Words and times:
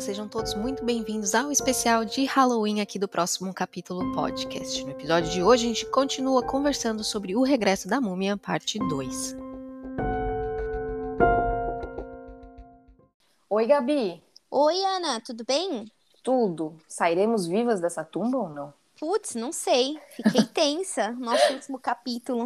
Olá, 0.00 0.06
sejam 0.06 0.26
todos 0.26 0.54
muito 0.54 0.82
bem-vindos 0.82 1.34
ao 1.34 1.52
especial 1.52 2.06
de 2.06 2.24
Halloween 2.24 2.80
aqui 2.80 2.98
do 2.98 3.06
próximo 3.06 3.52
capítulo 3.52 4.14
podcast. 4.14 4.82
No 4.82 4.92
episódio 4.92 5.30
de 5.30 5.42
hoje, 5.42 5.66
a 5.66 5.68
gente 5.68 5.84
continua 5.90 6.42
conversando 6.42 7.04
sobre 7.04 7.36
o 7.36 7.42
regresso 7.42 7.86
da 7.86 8.00
múmia, 8.00 8.34
parte 8.34 8.78
2. 8.78 9.36
Oi, 13.50 13.66
Gabi. 13.66 14.22
Oi, 14.50 14.84
Ana, 14.86 15.20
tudo 15.20 15.44
bem? 15.44 15.92
Tudo. 16.22 16.74
Sairemos 16.88 17.46
vivas 17.46 17.78
dessa 17.78 18.02
tumba 18.02 18.38
ou 18.38 18.48
não? 18.48 18.72
Putz, 18.98 19.34
não 19.34 19.52
sei. 19.52 20.00
Fiquei 20.16 20.44
tensa. 20.48 21.10
Nosso 21.10 21.52
último 21.52 21.78
capítulo. 21.78 22.44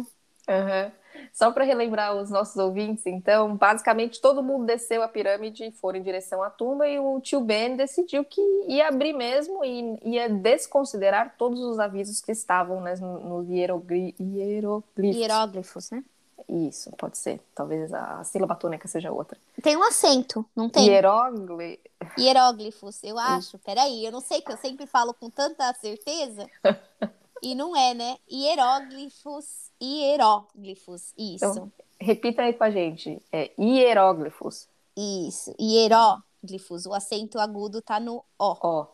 Uhum. 0.49 0.91
Só 1.35 1.51
para 1.51 1.65
relembrar 1.65 2.15
os 2.15 2.29
nossos 2.29 2.55
ouvintes, 2.55 3.05
então, 3.05 3.57
basicamente 3.57 4.21
todo 4.21 4.41
mundo 4.41 4.65
desceu 4.65 5.03
a 5.03 5.07
pirâmide 5.09 5.65
e 5.65 5.71
foram 5.71 5.99
em 5.99 6.01
direção 6.01 6.41
à 6.41 6.49
tumba 6.49 6.87
e 6.87 6.97
o 6.97 7.19
tio 7.19 7.41
Ben 7.41 7.75
decidiu 7.75 8.23
que 8.23 8.39
ia 8.69 8.87
abrir 8.87 9.11
mesmo 9.11 9.65
e 9.65 9.99
ia 10.01 10.29
desconsiderar 10.29 11.35
todos 11.37 11.59
os 11.59 11.77
avisos 11.77 12.21
que 12.21 12.31
estavam 12.31 12.79
né, 12.79 12.95
nos 12.95 13.49
hierogli 13.49 14.15
hieroglifos. 14.17 15.17
Hieróglifos, 15.17 15.91
né? 15.91 16.05
Isso, 16.47 16.89
pode 16.91 17.17
ser. 17.17 17.41
Talvez 17.53 17.93
a 17.93 18.23
sílaba 18.23 18.55
tônica 18.55 18.87
seja 18.87 19.11
outra. 19.11 19.37
Tem 19.61 19.75
um 19.75 19.83
acento, 19.83 20.45
não 20.55 20.69
tem? 20.69 20.87
Hieróglifos. 20.87 21.83
Hieróglifos, 22.17 23.03
eu 23.03 23.19
acho. 23.19 23.57
Peraí, 23.59 24.05
eu 24.05 24.11
não 24.11 24.21
sei 24.21 24.39
que 24.39 24.53
eu 24.53 24.57
sempre 24.57 24.85
falo 24.85 25.13
com 25.13 25.29
tanta 25.29 25.73
certeza. 25.73 26.47
e 27.41 27.55
não 27.55 27.75
é, 27.75 27.93
né? 27.93 28.17
Hieróglifos, 28.31 29.71
hieróglifos, 29.81 31.13
isso. 31.17 31.45
Então, 31.45 31.71
repita 31.99 32.43
aí 32.43 32.53
com 32.53 32.63
a 32.63 32.71
gente. 32.71 33.21
É 33.31 33.51
hieróglifos. 33.59 34.67
Isso, 34.95 35.53
hieróglifos. 35.59 36.85
O 36.85 36.93
acento 36.93 37.39
agudo 37.39 37.81
tá 37.81 37.99
no 37.99 38.23
O. 38.39 38.57
Ó. 38.61 38.87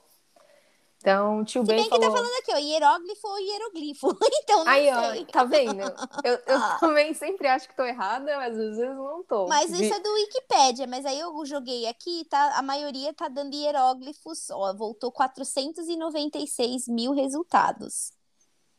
Então, 1.01 1.43
tio 1.43 1.61
Se 1.63 1.67
Ben 1.67 1.77
bem 1.77 1.89
falou... 1.89 1.99
que 1.99 2.07
tá 2.07 2.15
falando 2.15 2.39
aqui, 2.39 2.51
ó, 2.53 2.57
hieróglifo 2.57 3.27
ou 3.27 3.39
hieroglifo. 3.39 4.07
Então, 4.43 4.63
não 4.63 4.71
Aí, 4.71 4.83
sei. 4.83 5.21
ó, 5.21 5.25
tá 5.31 5.43
vendo? 5.43 5.81
Eu, 6.23 6.39
eu 6.45 6.79
também 6.79 7.13
sempre 7.13 7.47
acho 7.47 7.67
que 7.67 7.75
tô 7.75 7.83
errada, 7.83 8.35
mas 8.37 8.57
às 8.57 8.77
vezes 8.77 8.95
não 8.95 9.23
tô. 9.23 9.47
Mas 9.47 9.71
isso 9.71 9.93
é 9.93 9.99
do 9.99 10.13
Wikipédia, 10.13 10.85
mas 10.85 11.05
aí 11.05 11.19
eu 11.19 11.43
joguei 11.45 11.87
aqui, 11.87 12.25
tá? 12.29 12.57
A 12.57 12.61
maioria 12.61 13.13
tá 13.13 13.27
dando 13.27 13.55
hieróglifos, 13.55 14.49
ó, 14.51 14.73
voltou 14.75 15.11
496 15.11 16.87
mil 16.87 17.13
resultados. 17.13 18.11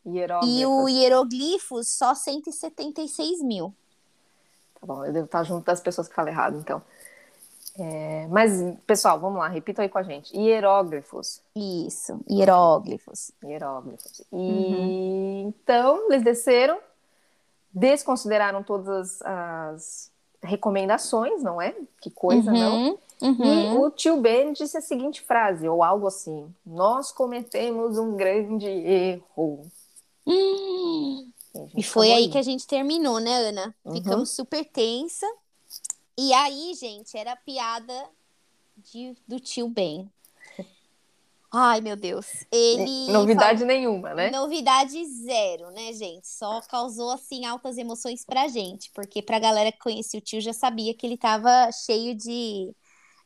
Hieróglifos. 0.07 0.61
E 0.61 0.67
o 0.67 0.89
hieroglifos, 0.89 1.89
só 1.89 2.15
176 2.15 3.43
mil. 3.43 3.75
Tá 4.81 4.87
bom, 4.87 5.05
eu 5.05 5.13
devo 5.13 5.27
estar 5.27 5.45
junto 5.45 5.65
das 5.65 5.81
pessoas 5.81 6.09
que 6.09 6.15
falam 6.15 6.31
errado, 6.33 6.59
então. 6.59 6.83
É, 7.79 8.27
mas, 8.29 8.61
pessoal, 8.87 9.19
vamos 9.19 9.39
lá, 9.39 9.49
repita 9.49 9.83
aí 9.83 9.89
com 9.89 9.99
a 9.99 10.03
gente. 10.03 10.37
Hieróglifos. 10.37 11.41
Isso, 11.57 12.21
hieróglifos. 12.29 13.31
Hieróglifos. 13.43 14.21
E 14.33 14.37
Uhum. 14.37 15.49
então, 15.49 16.11
eles 16.13 16.23
desceram, 16.23 16.79
desconsideraram 17.73 18.63
todas 18.63 19.23
as, 19.23 20.13
recomendações, 20.43 21.43
não 21.43 21.63
é? 21.63 21.75
Que 22.01 22.11
coisa, 22.11 22.51
não? 22.51 22.99
Uhum, 23.23 23.45
E 23.45 23.71
uhum. 23.71 23.83
o 23.83 23.91
tio 23.91 24.17
Ben 24.21 24.53
disse 24.53 24.77
a 24.77 24.81
seguinte 24.81 25.23
frase, 25.23 25.69
ou 25.69 25.83
algo 25.85 26.09
assim: 26.09 26.53
Nós 26.67 27.13
cometemos 27.13 27.97
um 27.97 28.17
grande 28.17 28.67
erro. 28.67 29.65
Hum. 30.27 31.31
E, 31.77 31.81
E 31.81 31.83
foi 31.83 32.13
aí 32.13 32.29
que 32.31 32.39
a 32.39 32.43
gente 32.43 32.67
terminou, 32.67 33.21
né, 33.21 33.49
Ana? 33.49 33.75
Uhum. 33.85 33.95
Ficamos 33.95 34.31
super 34.31 34.65
tensa. 34.65 35.27
E 36.19 36.33
aí, 36.33 36.75
gente, 36.75 37.17
era 37.17 37.33
a 37.33 37.37
piada 37.37 38.09
de, 38.77 39.15
do 39.27 39.41
tio 39.41 39.69
Ben. 39.69 40.11
Ai, 41.55 41.83
meu 41.83 41.97
Deus. 41.97 42.27
Ele. 42.51 43.13
Novidade 43.13 43.65
nenhuma, 43.67 44.15
né? 44.15 44.31
Novidade 44.31 45.05
zero, 45.05 45.71
né, 45.71 45.93
gente? 45.93 46.27
Só 46.27 46.63
causou, 46.63 47.11
assim, 47.11 47.45
altas 47.45 47.77
emoções 47.77 48.25
pra 48.25 48.49
gente. 48.49 48.91
Porque 48.93 49.21
pra 49.21 49.39
galera 49.39 49.71
que 49.71 49.79
conhecia 49.79 50.19
o 50.19 50.23
tio 50.23 50.41
já 50.41 50.55
sabia 50.55 50.95
que 50.95 51.07
ele 51.07 51.19
tava 51.19 51.71
cheio 51.73 52.15
de. 52.15 52.75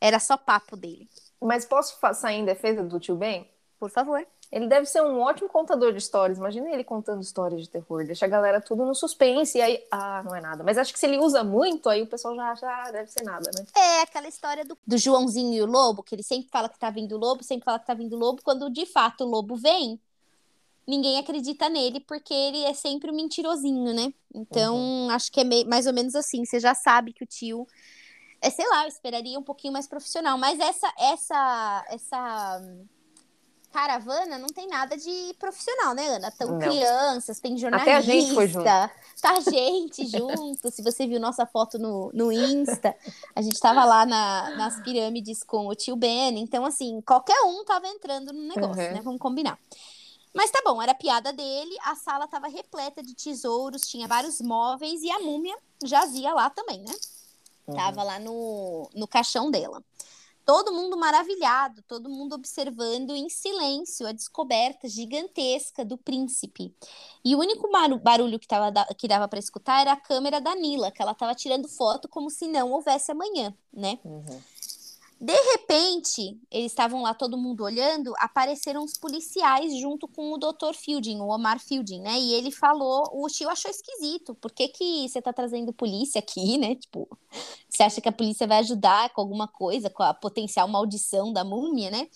Era 0.00 0.18
só 0.18 0.36
papo 0.36 0.76
dele. 0.76 1.08
Mas 1.40 1.64
posso 1.64 1.96
sair 2.14 2.38
em 2.38 2.44
defesa 2.44 2.82
do 2.82 2.98
tio 2.98 3.14
Ben? 3.14 3.48
Por 3.78 3.90
favor. 3.90 4.26
Ele 4.50 4.68
deve 4.68 4.86
ser 4.86 5.02
um 5.02 5.20
ótimo 5.20 5.48
contador 5.48 5.92
de 5.92 5.98
histórias. 5.98 6.38
Imagina 6.38 6.70
ele 6.70 6.84
contando 6.84 7.20
histórias 7.20 7.62
de 7.62 7.68
terror. 7.68 8.04
Deixa 8.06 8.26
a 8.26 8.28
galera 8.28 8.60
tudo 8.60 8.84
no 8.84 8.94
suspense. 8.94 9.58
E 9.58 9.60
aí, 9.60 9.84
ah, 9.90 10.22
não 10.24 10.34
é 10.34 10.40
nada. 10.40 10.62
Mas 10.62 10.78
acho 10.78 10.92
que 10.92 10.98
se 10.98 11.06
ele 11.06 11.18
usa 11.18 11.42
muito, 11.42 11.88
aí 11.88 12.02
o 12.02 12.06
pessoal 12.06 12.34
já 12.36 12.50
acha, 12.52 12.66
ah, 12.68 12.90
deve 12.90 13.10
ser 13.10 13.24
nada, 13.24 13.50
né? 13.54 13.66
É 13.76 14.02
aquela 14.02 14.28
história 14.28 14.64
do, 14.64 14.78
do 14.86 14.96
Joãozinho 14.96 15.52
e 15.52 15.62
o 15.62 15.66
lobo, 15.66 16.02
que 16.02 16.14
ele 16.14 16.22
sempre 16.22 16.48
fala 16.48 16.68
que 16.68 16.78
tá 16.78 16.90
vindo 16.90 17.16
o 17.16 17.18
lobo, 17.18 17.42
sempre 17.42 17.64
fala 17.64 17.78
que 17.78 17.86
tá 17.86 17.94
vindo 17.94 18.14
o 18.14 18.18
lobo. 18.18 18.40
Quando 18.42 18.70
de 18.70 18.86
fato 18.86 19.24
o 19.24 19.28
lobo 19.28 19.56
vem, 19.56 20.00
ninguém 20.86 21.18
acredita 21.18 21.68
nele, 21.68 21.98
porque 22.00 22.32
ele 22.32 22.62
é 22.64 22.72
sempre 22.72 23.10
um 23.10 23.14
mentirosinho, 23.14 23.92
né? 23.92 24.14
Então, 24.32 25.08
acho 25.10 25.32
que 25.32 25.40
é 25.40 25.44
mei- 25.44 25.64
mais 25.64 25.86
ou 25.88 25.92
menos 25.92 26.14
assim. 26.14 26.44
Você 26.44 26.60
já 26.60 26.74
sabe 26.74 27.12
que 27.12 27.24
o 27.24 27.26
tio. 27.26 27.66
É, 28.40 28.48
sei 28.50 28.68
lá, 28.68 28.84
eu 28.84 28.88
esperaria 28.88 29.38
um 29.38 29.42
pouquinho 29.42 29.72
mais 29.72 29.88
profissional. 29.88 30.38
Mas 30.38 30.60
essa, 30.60 30.92
essa, 30.98 31.84
essa 31.88 32.62
caravana 33.76 34.38
não 34.38 34.46
tem 34.46 34.66
nada 34.68 34.96
de 34.96 35.34
profissional, 35.38 35.94
né, 35.94 36.06
Ana? 36.08 36.30
Tão 36.30 36.52
Não. 36.52 36.58
crianças, 36.58 37.38
tem 37.38 37.58
jornalista. 37.58 37.90
Até 37.90 37.98
a 37.98 38.00
gente 38.00 38.32
foi 38.34 38.48
junto. 38.48 38.64
Tá 39.20 39.32
a 39.32 39.40
gente 39.40 40.06
junto. 40.06 40.70
Se 40.70 40.82
você 40.82 41.06
viu 41.06 41.18
nossa 41.18 41.46
foto 41.46 41.78
no, 41.78 42.10
no 42.12 42.30
Insta, 42.30 42.94
a 43.34 43.40
gente 43.40 43.58
tava 43.58 43.82
lá 43.84 44.04
na- 44.04 44.50
nas 44.56 44.80
pirâmides 44.82 45.42
com 45.42 45.66
o 45.68 45.74
tio 45.74 45.96
Ben. 45.96 46.38
Então, 46.38 46.64
assim, 46.66 47.00
qualquer 47.00 47.40
um 47.46 47.64
tava 47.64 47.86
entrando 47.88 48.32
no 48.32 48.42
negócio, 48.42 48.82
Uhum. 48.82 48.92
né? 48.92 49.00
Vamos 49.02 49.18
combinar. 49.20 49.58
Mas 50.34 50.50
tá 50.50 50.60
bom, 50.64 50.80
era 50.82 50.94
piada 50.94 51.32
dele, 51.32 51.74
a 51.82 51.94
sala 51.96 52.28
tava 52.28 52.46
repleta 52.46 53.02
de 53.02 53.14
tesouros, 53.14 53.82
tinha 53.82 54.06
vários 54.06 54.38
móveis 54.42 55.02
e 55.02 55.10
a 55.10 55.18
múmia 55.20 55.56
jazia 55.82 56.32
lá 56.34 56.50
também, 56.50 56.80
né? 56.82 56.94
Uhum. 57.66 57.74
Tava 57.74 58.02
lá 58.02 58.18
no, 58.18 58.88
no 58.94 59.08
caixão 59.08 59.50
dela. 59.50 59.82
Todo 60.46 60.72
mundo 60.72 60.96
maravilhado, 60.96 61.82
todo 61.82 62.08
mundo 62.08 62.34
observando 62.36 63.10
em 63.16 63.28
silêncio 63.28 64.06
a 64.06 64.12
descoberta 64.12 64.88
gigantesca 64.88 65.84
do 65.84 65.98
príncipe. 65.98 66.72
E 67.24 67.34
o 67.34 67.40
único 67.40 67.68
baru- 67.68 67.98
barulho 67.98 68.38
que, 68.38 68.46
tava, 68.46 68.72
que 68.94 69.08
dava 69.08 69.26
para 69.26 69.40
escutar 69.40 69.80
era 69.80 69.92
a 69.92 69.96
câmera 70.00 70.40
da 70.40 70.54
Nila, 70.54 70.92
que 70.92 71.02
ela 71.02 71.14
tava 71.14 71.34
tirando 71.34 71.68
foto 71.68 72.08
como 72.08 72.30
se 72.30 72.46
não 72.46 72.70
houvesse 72.70 73.10
amanhã, 73.10 73.52
né? 73.72 73.98
Uhum. 74.04 74.40
De 75.18 75.32
repente, 75.52 76.38
eles 76.50 76.72
estavam 76.72 77.00
lá 77.00 77.14
todo 77.14 77.38
mundo 77.38 77.64
olhando, 77.64 78.12
apareceram 78.18 78.84
os 78.84 78.98
policiais 78.98 79.74
junto 79.78 80.06
com 80.06 80.32
o 80.32 80.38
Dr. 80.38 80.74
Fielding, 80.74 81.20
o 81.20 81.28
Omar 81.28 81.58
Fielding, 81.58 82.02
né? 82.02 82.18
E 82.18 82.34
ele 82.34 82.50
falou, 82.50 83.08
o 83.12 83.26
tio 83.28 83.48
achou 83.48 83.70
esquisito, 83.70 84.34
por 84.34 84.52
que 84.52 84.68
que 84.68 85.08
você 85.08 85.22
tá 85.22 85.32
trazendo 85.32 85.72
polícia 85.72 86.18
aqui, 86.18 86.58
né? 86.58 86.74
Tipo, 86.86 87.08
você 87.68 87.82
acha 87.82 88.00
que 88.00 88.08
a 88.08 88.12
polícia 88.12 88.46
vai 88.46 88.58
ajudar 88.58 89.08
com 89.14 89.22
alguma 89.22 89.48
coisa, 89.48 89.88
com 89.88 90.02
a 90.02 90.12
potencial 90.12 90.68
maldição 90.68 91.32
da 91.32 91.42
múmia, 91.42 91.90
né? 91.90 92.08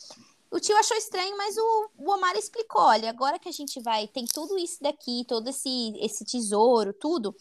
O 0.50 0.61
tio 0.61 0.77
achou 0.77 0.97
estranho, 0.97 1.37
mas 1.38 1.56
o, 1.56 1.91
o 1.97 2.11
Omar 2.11 2.37
explicou, 2.37 2.82
olha, 2.82 3.09
agora 3.09 3.38
que 3.38 3.49
a 3.49 3.53
gente 3.53 3.81
vai, 3.81 4.09
tem 4.09 4.27
tudo 4.27 4.59
isso 4.59 4.82
daqui, 4.82 5.25
todo 5.27 5.49
esse, 5.49 5.94
esse 6.00 6.25
tesouro, 6.25 6.93
tudo, 6.93 7.34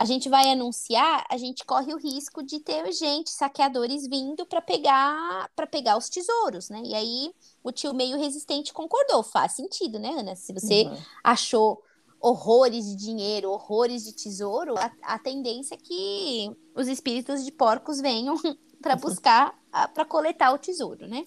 a 0.00 0.06
gente 0.06 0.30
vai 0.30 0.50
anunciar, 0.50 1.26
a 1.30 1.36
gente 1.36 1.62
corre 1.66 1.92
o 1.92 1.98
risco 1.98 2.42
de 2.42 2.58
ter 2.60 2.90
gente, 2.90 3.28
saqueadores 3.30 4.08
vindo 4.08 4.46
para 4.46 4.62
pegar 4.62 5.50
para 5.54 5.66
pegar 5.66 5.98
os 5.98 6.08
tesouros, 6.08 6.70
né? 6.70 6.80
E 6.86 6.94
aí 6.94 7.34
o 7.62 7.70
tio 7.70 7.92
meio 7.92 8.18
resistente 8.18 8.72
concordou, 8.72 9.22
faz 9.22 9.52
sentido, 9.52 9.98
né, 9.98 10.08
Ana? 10.18 10.34
Se 10.36 10.54
você 10.54 10.84
Uhum. 10.84 11.02
achou 11.22 11.82
horrores 12.18 12.86
de 12.86 12.96
dinheiro, 12.96 13.50
horrores 13.50 14.04
de 14.04 14.14
tesouro, 14.14 14.74
a, 14.78 14.90
a 15.02 15.18
tendência 15.18 15.74
é 15.74 15.78
que 15.78 16.50
os 16.74 16.88
espíritos 16.88 17.44
de 17.44 17.52
porcos 17.52 18.00
venham 18.00 18.36
para 18.80 18.96
buscar, 18.96 19.54
para 19.94 20.06
coletar 20.06 20.52
o 20.54 20.58
tesouro, 20.58 21.06
né? 21.08 21.24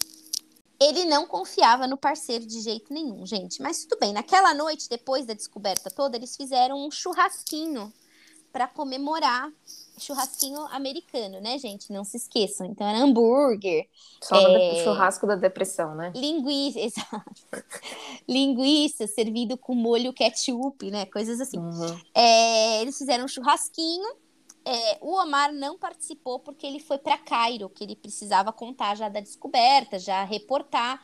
Ele 0.82 1.06
não 1.06 1.28
confiava 1.28 1.88
no 1.88 1.98
parceiro 1.98 2.46
de 2.46 2.60
jeito 2.60 2.92
nenhum, 2.92 3.26
gente. 3.26 3.62
Mas 3.62 3.86
tudo 3.86 4.00
bem. 4.00 4.12
Naquela 4.14 4.54
noite, 4.54 4.90
depois 4.90 5.26
da 5.26 5.34
descoberta 5.34 5.92
toda, 5.92 6.18
eles 6.18 6.36
fizeram 6.36 6.86
um 6.86 6.92
churrasquinho 6.92 7.94
para 8.54 8.68
comemorar 8.68 9.52
churrasquinho 9.98 10.62
americano, 10.68 11.42
né, 11.42 11.58
gente? 11.58 11.92
Não 11.92 12.04
se 12.04 12.18
esqueçam. 12.18 12.68
Então 12.68 12.88
era 12.88 13.00
hambúrguer, 13.00 13.88
Só 14.22 14.36
É. 14.36 14.84
churrasco 14.84 15.26
da 15.26 15.36
depressão, 15.36 15.96
né? 15.96 16.14
linguiça, 16.16 16.80
exato. 16.86 17.34
linguiça 18.28 19.08
servido 19.08 19.58
com 19.58 19.74
molho 19.74 20.14
ketchup, 20.14 20.90
né? 20.92 21.06
Coisas 21.08 21.42
assim. 21.42 21.58
Uhum. 21.58 22.00
É, 22.14 22.82
eles 22.82 22.98
fizeram 22.98 23.26
um 23.26 23.28
churrasquinho. 23.28 24.08
É, 24.66 24.98
o 25.02 25.16
Omar 25.22 25.52
não 25.52 25.78
participou 25.78 26.40
porque 26.40 26.66
ele 26.66 26.80
foi 26.80 26.98
para 26.98 27.18
Cairo, 27.18 27.70
que 27.70 27.84
ele 27.84 27.96
precisava 27.96 28.54
contar 28.54 28.96
já 28.96 29.10
da 29.10 29.20
descoberta, 29.20 30.00
já 30.00 30.24
reportar. 30.24 31.02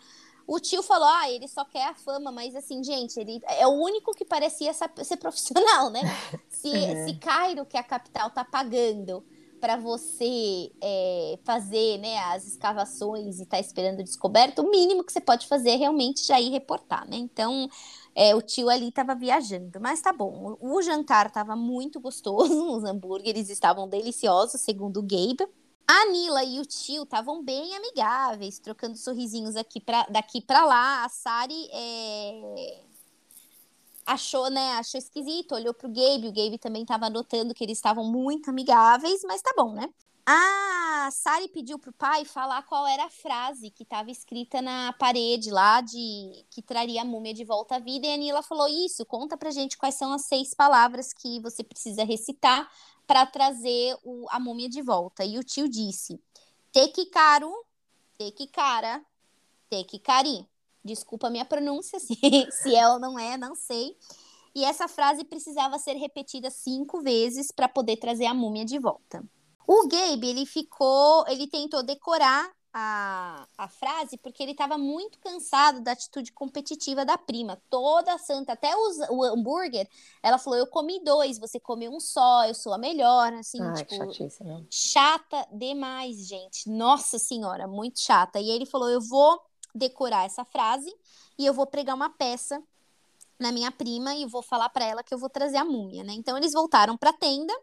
O 0.50 0.60
tio 0.60 0.82
falou: 0.82 1.08
ah, 1.08 1.30
ele 1.30 1.48
só 1.48 1.64
quer 1.64 1.86
a 1.86 1.94
fama, 1.94 2.32
mas 2.32 2.56
assim, 2.56 2.84
gente, 2.84 3.20
ele 3.20 3.40
é 3.46 3.68
o 3.68 3.72
único 3.72 4.14
que 4.14 4.26
parecia 4.26 4.74
ser 4.74 5.18
profissional, 5.18 5.92
né? 5.92 6.02
Se, 6.50 6.76
É. 6.76 7.06
se 7.06 7.14
Cairo, 7.20 7.66
que 7.66 7.78
é 7.78 7.80
a 7.80 7.84
capital, 7.84 8.32
tá 8.32 8.44
pagando 8.44 9.24
para 9.62 9.78
você 9.78 10.72
é, 10.82 11.38
fazer 11.44 12.00
né, 12.00 12.18
as 12.34 12.48
escavações 12.48 13.40
e 13.40 13.46
tá 13.46 13.60
esperando 13.60 14.04
descoberta, 14.04 14.62
o 14.62 14.70
mínimo 14.70 15.04
que 15.04 15.12
você 15.14 15.22
pode 15.22 15.48
fazer 15.48 15.72
é 15.72 15.76
realmente 15.76 16.26
já 16.26 16.40
ir 16.40 16.50
reportar, 16.50 17.08
né? 17.08 17.18
Então, 17.18 17.70
é, 18.16 18.34
o 18.36 18.42
tio 18.42 18.70
ali 18.70 18.90
estava 18.90 19.14
viajando, 19.16 19.80
mas 19.80 20.02
tá 20.02 20.12
bom. 20.12 20.58
O, 20.60 20.78
o 20.78 20.82
jantar 20.82 21.28
estava 21.28 21.56
muito 21.56 22.00
gostoso, 22.00 22.52
os 22.76 22.84
hambúrgueres 22.84 23.50
estavam 23.50 23.88
deliciosos, 23.88 24.60
segundo 24.62 24.98
o 25.00 25.04
Gabe. 25.04 25.48
A 25.92 26.06
Nila 26.06 26.44
e 26.44 26.60
o 26.60 26.66
tio 26.68 27.02
estavam 27.02 27.44
bem 27.44 27.76
amigáveis, 27.76 28.60
trocando 28.60 28.96
sorrisinhos 28.96 29.56
aqui 29.56 29.80
pra, 29.80 30.06
daqui 30.08 30.40
para 30.40 30.64
lá. 30.64 31.04
A 31.04 31.10
Sari 31.10 31.68
é... 31.72 32.84
achou, 34.06 34.52
né? 34.52 34.74
Achou 34.74 35.00
esquisito, 35.00 35.56
olhou 35.56 35.74
pro 35.74 35.90
Gabe. 35.90 36.28
O 36.28 36.32
Gabe 36.32 36.60
também 36.60 36.84
estava 36.84 37.10
notando 37.10 37.56
que 37.56 37.64
eles 37.64 37.80
estavam 37.80 38.04
muito 38.04 38.52
amigáveis, 38.52 39.22
mas 39.24 39.42
tá 39.42 39.52
bom, 39.58 39.74
né? 39.74 39.92
A 40.32 41.10
Sari 41.10 41.48
pediu 41.48 41.80
pro 41.80 41.92
pai 41.92 42.24
falar 42.24 42.62
qual 42.62 42.86
era 42.86 43.06
a 43.06 43.10
frase 43.10 43.72
que 43.72 43.82
estava 43.82 44.12
escrita 44.12 44.62
na 44.62 44.94
parede 44.94 45.50
lá 45.50 45.82
de 45.82 46.46
que 46.52 46.62
traria 46.62 47.02
a 47.02 47.06
múmia 47.06 47.34
de 47.34 47.44
volta 47.44 47.78
à 47.78 47.80
vida. 47.80 48.06
E 48.06 48.14
a 48.14 48.16
Nila 48.18 48.44
falou: 48.44 48.68
Isso, 48.68 49.04
conta 49.08 49.36
pra 49.36 49.50
gente 49.50 49.76
quais 49.76 49.96
são 49.96 50.14
as 50.14 50.26
seis 50.26 50.54
palavras 50.54 51.14
que 51.14 51.40
você 51.40 51.64
precisa 51.64 52.04
recitar 52.04 52.72
para 53.08 53.26
trazer 53.26 53.98
o, 54.04 54.28
a 54.30 54.40
múmia 54.40 54.70
de 54.70 54.84
volta. 54.84 55.26
E 55.26 55.40
o 55.40 55.44
tio 55.44 55.68
disse: 55.68 56.22
Tequicaru, 56.72 57.52
Tequicara, 58.16 59.04
Tequicari. 59.68 60.48
Desculpa 60.86 61.26
a 61.26 61.32
minha 61.32 61.46
pronúncia, 61.46 61.98
se, 62.00 62.16
se 62.52 62.76
é 62.76 62.88
ou 62.88 63.00
não 63.00 63.18
é, 63.18 63.36
não 63.36 63.56
sei. 63.56 63.98
E 64.54 64.64
essa 64.64 64.88
frase 64.88 65.24
precisava 65.24 65.80
ser 65.80 65.94
repetida 65.94 66.52
cinco 66.52 67.02
vezes 67.02 67.52
para 67.52 67.68
poder 67.68 67.98
trazer 67.98 68.28
a 68.28 68.34
múmia 68.36 68.64
de 68.64 68.78
volta. 68.78 69.28
O 69.72 69.88
Gabe, 69.88 70.28
ele 70.28 70.48
ficou, 70.48 71.24
ele 71.28 71.46
tentou 71.46 71.84
decorar 71.84 72.52
a, 72.74 73.48
a 73.56 73.68
frase 73.68 74.18
porque 74.18 74.42
ele 74.42 74.54
estava 74.54 74.80
muito 74.80 75.20
cansado 75.20 75.80
da 75.80 75.92
atitude 75.92 76.32
competitiva 76.32 77.06
da 77.06 77.20
prima. 77.20 77.62
Toda 77.70 78.18
santa, 78.18 78.54
até 78.54 78.76
os, 78.76 78.98
o 79.12 79.24
hambúrguer, 79.24 79.88
ela 80.24 80.40
falou: 80.40 80.58
Eu 80.58 80.66
comi 80.66 81.00
dois, 81.04 81.38
você 81.38 81.60
comeu 81.60 81.92
um 81.92 82.00
só, 82.00 82.48
eu 82.48 82.56
sou 82.56 82.74
a 82.74 82.80
melhor. 82.80 83.32
Assim, 83.34 83.62
Ai, 83.62 83.76
tipo, 83.76 83.94
chatice, 83.94 84.44
né? 84.44 84.66
chata 84.72 85.48
demais, 85.52 86.28
gente. 86.28 86.68
Nossa 86.68 87.20
senhora, 87.20 87.68
muito 87.68 88.00
chata. 88.00 88.40
E 88.40 88.50
ele 88.50 88.66
falou: 88.66 88.90
Eu 88.90 89.02
vou 89.02 89.40
decorar 89.76 90.26
essa 90.26 90.44
frase 90.44 90.92
e 91.38 91.46
eu 91.46 91.54
vou 91.54 91.68
pregar 91.68 91.96
uma 91.96 92.10
peça 92.10 92.60
na 93.40 93.52
minha 93.52 93.72
prima 93.72 94.16
e 94.16 94.26
vou 94.26 94.42
falar 94.42 94.70
para 94.70 94.86
ela 94.86 95.04
que 95.04 95.14
eu 95.14 95.20
vou 95.20 95.30
trazer 95.30 95.58
a 95.58 95.64
múmia, 95.64 96.04
né? 96.04 96.14
Então 96.14 96.36
eles 96.36 96.54
voltaram 96.54 96.98
para 96.98 97.12
a 97.12 97.14
tenda 97.14 97.54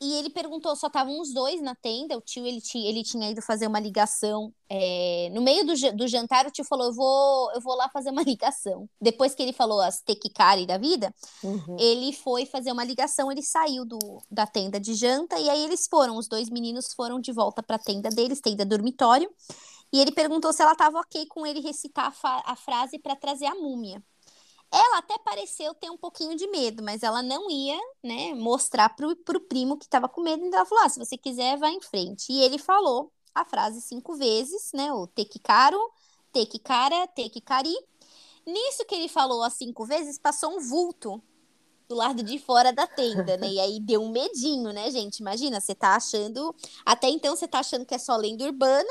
e 0.00 0.14
ele 0.14 0.28
perguntou, 0.30 0.76
só 0.76 0.88
estavam 0.88 1.20
os 1.20 1.32
dois 1.32 1.62
na 1.62 1.74
tenda, 1.74 2.16
o 2.16 2.20
tio 2.20 2.46
ele 2.46 2.60
tinha, 2.60 2.88
ele 2.88 3.02
tinha 3.02 3.30
ido 3.30 3.40
fazer 3.40 3.66
uma 3.66 3.80
ligação. 3.80 4.52
É, 4.68 5.30
no 5.32 5.40
meio 5.40 5.64
do, 5.64 5.72
do 5.96 6.06
jantar, 6.08 6.46
o 6.46 6.50
tio 6.50 6.64
falou: 6.64 6.86
eu 6.86 6.92
vou, 6.94 7.52
eu 7.52 7.60
vou 7.60 7.74
lá 7.76 7.88
fazer 7.88 8.10
uma 8.10 8.22
ligação. 8.24 8.88
Depois 9.00 9.34
que 9.34 9.42
ele 9.42 9.52
falou 9.52 9.80
as 9.80 10.00
tequicari 10.02 10.66
da 10.66 10.76
vida, 10.78 11.14
Uhum. 11.42 11.76
ele 11.78 12.12
foi 12.12 12.44
fazer 12.46 12.72
uma 12.72 12.84
ligação, 12.84 13.30
ele 13.30 13.42
saiu 13.42 13.84
do, 13.84 13.98
da 14.30 14.46
tenda 14.46 14.78
de 14.80 14.94
janta, 14.94 15.38
e 15.38 15.48
aí 15.48 15.64
eles 15.64 15.86
foram, 15.88 16.16
os 16.16 16.28
dois 16.28 16.50
meninos 16.50 16.92
foram 16.94 17.20
de 17.20 17.32
volta 17.32 17.62
para 17.62 17.76
a 17.76 17.78
tenda 17.78 18.08
deles, 18.10 18.40
tenda 18.40 18.64
dormitório. 18.64 19.30
E 19.92 20.00
ele 20.00 20.12
perguntou 20.12 20.52
se 20.52 20.62
ela 20.62 20.72
estava 20.72 20.98
ok 20.98 21.26
com 21.26 21.46
ele 21.46 21.60
recitar 21.60 22.12
a, 22.22 22.52
a 22.52 22.56
frase 22.56 22.98
para 22.98 23.16
trazer 23.16 23.46
a 23.46 23.54
múmia. 23.54 24.02
Ela 24.72 24.98
até 24.98 25.16
pareceu 25.18 25.74
ter 25.74 25.90
um 25.90 25.96
pouquinho 25.96 26.36
de 26.36 26.46
medo, 26.48 26.82
mas 26.82 27.02
ela 27.02 27.22
não 27.22 27.50
ia, 27.50 27.78
né, 28.02 28.34
mostrar 28.34 28.88
pro, 28.90 29.14
pro 29.16 29.40
primo 29.40 29.78
que 29.78 29.84
estava 29.84 30.08
com 30.08 30.20
medo. 30.20 30.44
Então 30.44 30.58
ela 30.58 30.68
falou: 30.68 30.84
ah, 30.84 30.88
se 30.88 30.98
você 30.98 31.16
quiser, 31.16 31.56
vai 31.56 31.72
em 31.72 31.80
frente. 31.80 32.32
E 32.32 32.42
ele 32.42 32.58
falou 32.58 33.12
a 33.34 33.44
frase 33.44 33.80
cinco 33.80 34.14
vezes, 34.16 34.70
né? 34.74 34.92
O 34.92 35.06
tequicaro, 35.06 35.78
tequicara, 36.32 37.06
tequicari. 37.08 37.74
Nisso 38.46 38.84
que 38.86 38.94
ele 38.94 39.08
falou 39.08 39.42
as 39.42 39.54
cinco 39.54 39.84
vezes, 39.84 40.18
passou 40.18 40.56
um 40.56 40.60
vulto 40.60 41.22
do 41.88 41.94
lado 41.94 42.22
de 42.22 42.38
fora 42.38 42.72
da 42.72 42.86
tenda, 42.86 43.36
né? 43.36 43.48
E 43.48 43.60
aí 43.60 43.80
deu 43.80 44.02
um 44.02 44.10
medinho, 44.10 44.72
né, 44.72 44.90
gente? 44.90 45.18
Imagina, 45.18 45.60
você 45.60 45.74
tá 45.74 45.96
achando. 45.96 46.54
Até 46.84 47.08
então 47.08 47.36
você 47.36 47.46
tá 47.46 47.60
achando 47.60 47.86
que 47.86 47.94
é 47.94 47.98
só 47.98 48.16
lenda 48.16 48.44
urbana, 48.44 48.90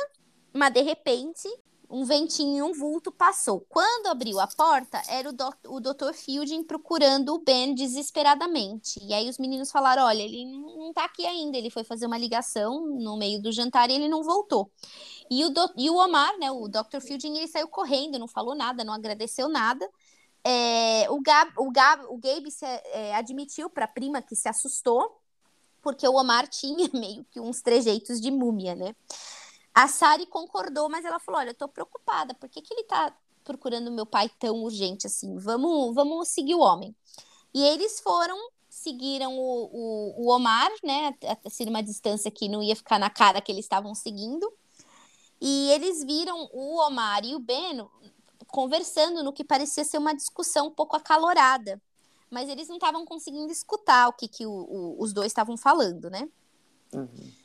mas 0.53 0.73
de 0.73 0.81
repente 0.81 1.49
um 1.89 2.03
ventinho 2.03 2.57
e 2.57 2.61
um 2.61 2.73
vulto 2.73 3.11
passou. 3.11 3.65
Quando 3.69 4.07
abriu 4.07 4.39
a 4.39 4.47
porta, 4.47 5.01
era 5.07 5.29
o, 5.29 5.75
o 5.75 5.79
Dr. 5.79 6.13
Fielding 6.13 6.63
procurando 6.63 7.33
o 7.33 7.39
Ben 7.39 7.73
desesperadamente. 7.73 8.99
E 9.03 9.13
aí 9.13 9.29
os 9.29 9.37
meninos 9.37 9.71
falaram: 9.71 10.03
olha, 10.03 10.21
ele 10.21 10.45
não 10.45 10.93
tá 10.93 11.05
aqui 11.05 11.25
ainda. 11.25 11.57
Ele 11.57 11.69
foi 11.69 11.83
fazer 11.83 12.05
uma 12.05 12.17
ligação 12.17 12.85
no 12.85 13.17
meio 13.17 13.41
do 13.41 13.51
jantar 13.51 13.89
e 13.89 13.93
ele 13.93 14.07
não 14.07 14.23
voltou. 14.23 14.71
E 15.29 15.43
o, 15.43 15.53
e 15.77 15.89
o 15.89 15.95
Omar, 15.95 16.37
né, 16.37 16.51
o 16.51 16.67
Dr. 16.67 16.99
Fielding, 17.01 17.37
ele 17.37 17.47
saiu 17.47 17.67
correndo, 17.67 18.19
não 18.19 18.27
falou 18.27 18.55
nada, 18.55 18.83
não 18.83 18.93
agradeceu 18.93 19.49
nada. 19.49 19.89
É, 20.43 21.09
o, 21.09 21.19
Gab, 21.21 21.51
o, 21.57 21.71
Gab, 21.71 22.05
o 22.05 22.17
Gabe 22.17 22.51
se, 22.51 22.65
é, 22.65 23.15
admitiu 23.15 23.67
para 23.67 23.85
a 23.85 23.87
prima 23.87 24.21
que 24.21 24.35
se 24.35 24.47
assustou, 24.47 25.19
porque 25.81 26.07
o 26.07 26.13
Omar 26.13 26.47
tinha 26.49 26.89
meio 26.93 27.25
que 27.31 27.39
uns 27.39 27.61
trejeitos 27.61 28.21
de 28.21 28.29
múmia, 28.29 28.75
né? 28.75 28.95
A 29.75 29.89
Sari 29.89 30.25
concordou, 30.25 30.87
mas 30.87 31.03
ela 31.03 31.19
falou: 31.19 31.41
Olha, 31.41 31.49
eu 31.49 31.53
tô 31.53 31.67
preocupada, 31.67 32.33
por 32.33 32.47
que, 32.47 32.61
que 32.61 32.73
ele 32.73 32.85
tá 32.85 33.13
procurando 33.43 33.91
meu 33.91 34.05
pai 34.05 34.29
tão 34.39 34.63
urgente 34.63 35.05
assim? 35.05 35.37
Vamos, 35.37 35.93
vamos 35.93 36.29
seguir 36.29 36.55
o 36.55 36.61
homem. 36.61 36.95
E 37.53 37.61
eles 37.61 37.99
foram, 37.99 38.37
seguiram 38.69 39.37
o, 39.37 39.65
o, 39.65 40.25
o 40.25 40.29
Omar, 40.33 40.71
né? 40.81 41.13
Assim, 41.45 41.67
uma 41.67 41.83
distância 41.83 42.31
que 42.31 42.47
não 42.47 42.63
ia 42.63 42.75
ficar 42.75 42.97
na 42.97 43.09
cara 43.09 43.41
que 43.41 43.51
eles 43.51 43.65
estavam 43.65 43.93
seguindo. 43.93 44.49
E 45.41 45.69
eles 45.71 46.05
viram 46.05 46.49
o 46.53 46.79
Omar 46.79 47.25
e 47.25 47.35
o 47.35 47.39
Ben 47.39 47.85
conversando 48.47 49.21
no 49.21 49.33
que 49.33 49.43
parecia 49.43 49.83
ser 49.83 49.97
uma 49.97 50.15
discussão 50.15 50.67
um 50.67 50.71
pouco 50.71 50.95
acalorada. 50.95 51.81
Mas 52.31 52.47
eles 52.47 52.69
não 52.69 52.77
estavam 52.77 53.05
conseguindo 53.05 53.51
escutar 53.51 54.07
o 54.07 54.13
que, 54.13 54.29
que 54.29 54.45
o, 54.45 54.51
o, 54.51 55.03
os 55.03 55.11
dois 55.11 55.27
estavam 55.27 55.57
falando, 55.57 56.09
né? 56.09 56.29
Uhum. 56.93 57.44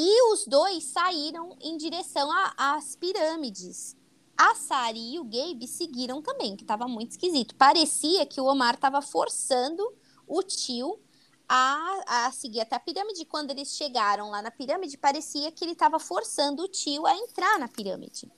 E 0.00 0.22
os 0.32 0.46
dois 0.46 0.84
saíram 0.84 1.56
em 1.60 1.76
direção 1.76 2.30
às 2.56 2.94
pirâmides. 2.94 3.96
A 4.36 4.54
Sari 4.54 5.14
e 5.14 5.18
o 5.18 5.24
Gabe 5.24 5.66
seguiram 5.66 6.22
também, 6.22 6.54
que 6.54 6.62
estava 6.62 6.86
muito 6.86 7.10
esquisito. 7.10 7.56
Parecia 7.56 8.24
que 8.24 8.40
o 8.40 8.44
Omar 8.44 8.74
estava 8.74 9.02
forçando 9.02 9.82
o 10.24 10.40
tio 10.40 11.00
a, 11.48 12.26
a 12.26 12.30
seguir 12.30 12.60
até 12.60 12.76
a 12.76 12.80
pirâmide. 12.80 13.24
Quando 13.24 13.50
eles 13.50 13.74
chegaram 13.74 14.30
lá 14.30 14.40
na 14.40 14.52
pirâmide, 14.52 14.96
parecia 14.96 15.50
que 15.50 15.64
ele 15.64 15.72
estava 15.72 15.98
forçando 15.98 16.62
o 16.62 16.68
tio 16.68 17.04
a 17.04 17.16
entrar 17.16 17.58
na 17.58 17.66
pirâmide. 17.66 18.30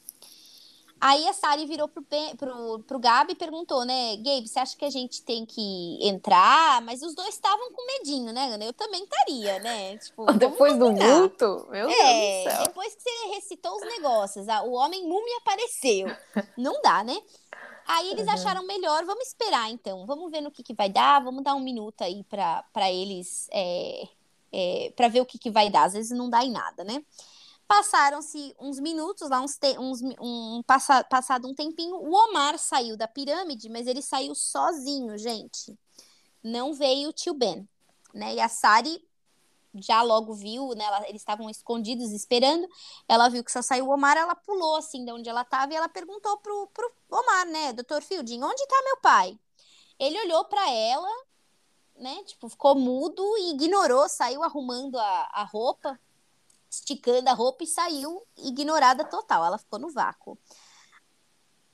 Aí 1.01 1.27
a 1.29 1.33
Sari 1.33 1.67
virou 1.67 1.89
pro, 1.89 2.05
pro, 2.39 2.81
pro 2.85 2.99
Gabi 2.99 3.33
e 3.33 3.37
perguntou, 3.37 3.85
né, 3.87 4.17
Gabe, 4.19 4.47
você 4.49 4.59
acha 4.59 4.77
que 4.77 4.85
a 4.85 4.91
gente 4.91 5.23
tem 5.23 5.47
que 5.47 5.99
entrar? 6.07 6.83
Mas 6.83 7.03
os 7.03 7.15
dois 7.15 7.35
estavam 7.35 7.73
com 7.73 7.87
medinho, 7.87 8.33
né, 8.33 8.53
Ana? 8.53 8.65
Eu 8.67 8.73
também 8.75 9.03
estaria, 9.05 9.59
né? 9.61 9.97
Tipo, 9.99 10.27
Depois 10.39 10.79
do 10.79 10.93
vulto? 10.97 11.67
Meu 11.71 11.87
É, 11.87 11.95
Deus 11.95 12.19
do 12.19 12.33
céu. 12.33 12.75
depois 12.75 12.95
que 12.95 13.03
você 13.03 13.27
recitou 13.35 13.77
os 13.77 13.85
negócios, 13.85 14.49
ah, 14.49 14.63
o 14.63 14.73
homem 14.73 15.07
múmia 15.07 15.39
apareceu. 15.39 16.17
Não 16.57 16.81
dá, 16.83 17.03
né? 17.05 17.17
Aí 17.87 18.11
eles 18.13 18.27
Uhum. 18.27 18.35
acharam 18.35 18.67
melhor, 18.67 19.05
vamos 19.07 19.29
esperar 19.29 19.71
então, 19.71 20.07
vamos 20.07 20.31
ver 20.31 20.41
no 20.43 20.51
que, 20.51 20.63
que 20.63 20.75
vai 20.75 20.91
dar, 20.91 21.23
vamos 21.25 21.45
dar 21.45 21.55
um 21.57 21.61
minuto 21.61 22.03
aí 22.03 22.25
para 22.25 22.91
eles, 22.93 23.49
é, 23.53 24.09
é, 24.53 24.93
para 24.97 25.09
ver 25.09 25.21
o 25.23 25.27
que, 25.27 25.39
que 25.39 25.51
vai 25.51 25.71
dar. 25.71 25.85
Às 25.85 25.95
vezes 25.95 26.17
não 26.17 26.31
dá 26.31 26.45
em 26.45 26.53
nada, 26.53 26.85
né? 26.85 27.05
Passaram-se 27.71 28.53
uns 28.59 28.81
minutos, 28.81 29.31
lá 29.31 29.41
uns, 29.41 29.57
te, 29.57 29.79
uns 29.79 30.03
um, 30.21 30.61
passa, 30.67 31.05
passado 31.05 31.47
um 31.47 31.55
tempinho, 31.55 31.95
o 31.95 32.13
Omar 32.13 32.59
saiu 32.59 32.97
da 32.97 33.07
pirâmide, 33.07 33.69
mas 33.69 33.87
ele 33.87 34.03
saiu 34.03 34.35
sozinho, 34.35 35.17
gente. 35.17 35.79
Não 36.43 36.75
veio 36.75 37.11
o 37.11 37.13
tio 37.13 37.33
Ben, 37.33 37.69
né? 38.13 38.35
E 38.35 38.41
a 38.41 38.49
Sari 38.49 39.01
já 39.77 40.03
logo 40.03 40.35
viu, 40.35 40.71
né? 40.75 40.83
ela- 40.83 41.09
eles 41.09 41.23
estavam 41.23 41.49
escondidos 41.49 42.11
esperando. 42.11 42.69
Ela 43.09 43.29
viu 43.29 43.45
que 43.45 43.53
só 43.53 43.63
saiu 43.63 43.87
o 43.87 43.95
Omar, 43.95 44.17
ela 44.17 44.35
pulou 44.35 44.75
assim 44.75 45.05
de 45.05 45.13
onde 45.13 45.29
ela 45.29 45.43
estava 45.43 45.73
e 45.73 45.77
ela 45.77 45.89
perguntou 45.89 46.39
pro, 46.39 46.67
pro 46.75 46.93
Omar, 47.09 47.47
né, 47.47 47.73
Dr. 47.73 48.03
Fielding, 48.03 48.43
onde 48.43 48.67
tá 48.67 48.83
meu 48.85 48.97
pai? 48.97 49.39
Ele 49.97 50.21
olhou 50.23 50.45
para 50.45 50.69
ela, 50.73 51.09
né, 51.97 52.21
tipo, 52.25 52.49
ficou 52.49 52.75
mudo 52.75 53.23
e 53.39 53.51
ignorou, 53.53 54.09
saiu 54.09 54.43
arrumando 54.43 54.99
a, 54.99 55.31
a 55.35 55.45
roupa, 55.45 55.97
esticando 56.71 57.29
a 57.29 57.33
roupa 57.33 57.65
e 57.65 57.67
saiu 57.67 58.23
ignorada 58.37 59.05
total. 59.05 59.45
Ela 59.45 59.59
ficou 59.59 59.79
no 59.79 59.91
vácuo. 59.91 60.39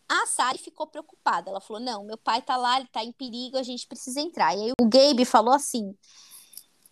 A 0.09 0.26
Sari 0.26 0.59
ficou 0.59 0.87
preocupada. 0.87 1.50
Ela 1.50 1.61
falou: 1.61 1.83
Não, 1.83 2.05
meu 2.05 2.17
pai 2.17 2.41
tá 2.41 2.57
lá, 2.57 2.79
ele 2.79 2.88
tá 2.88 3.05
em 3.05 3.12
perigo, 3.12 3.59
a 3.59 3.62
gente 3.62 3.87
precisa 3.87 4.21
entrar. 4.21 4.57
E 4.57 4.62
aí 4.62 4.73
o 4.81 4.88
Gabe 4.88 5.25
falou 5.25 5.53
assim: 5.53 5.97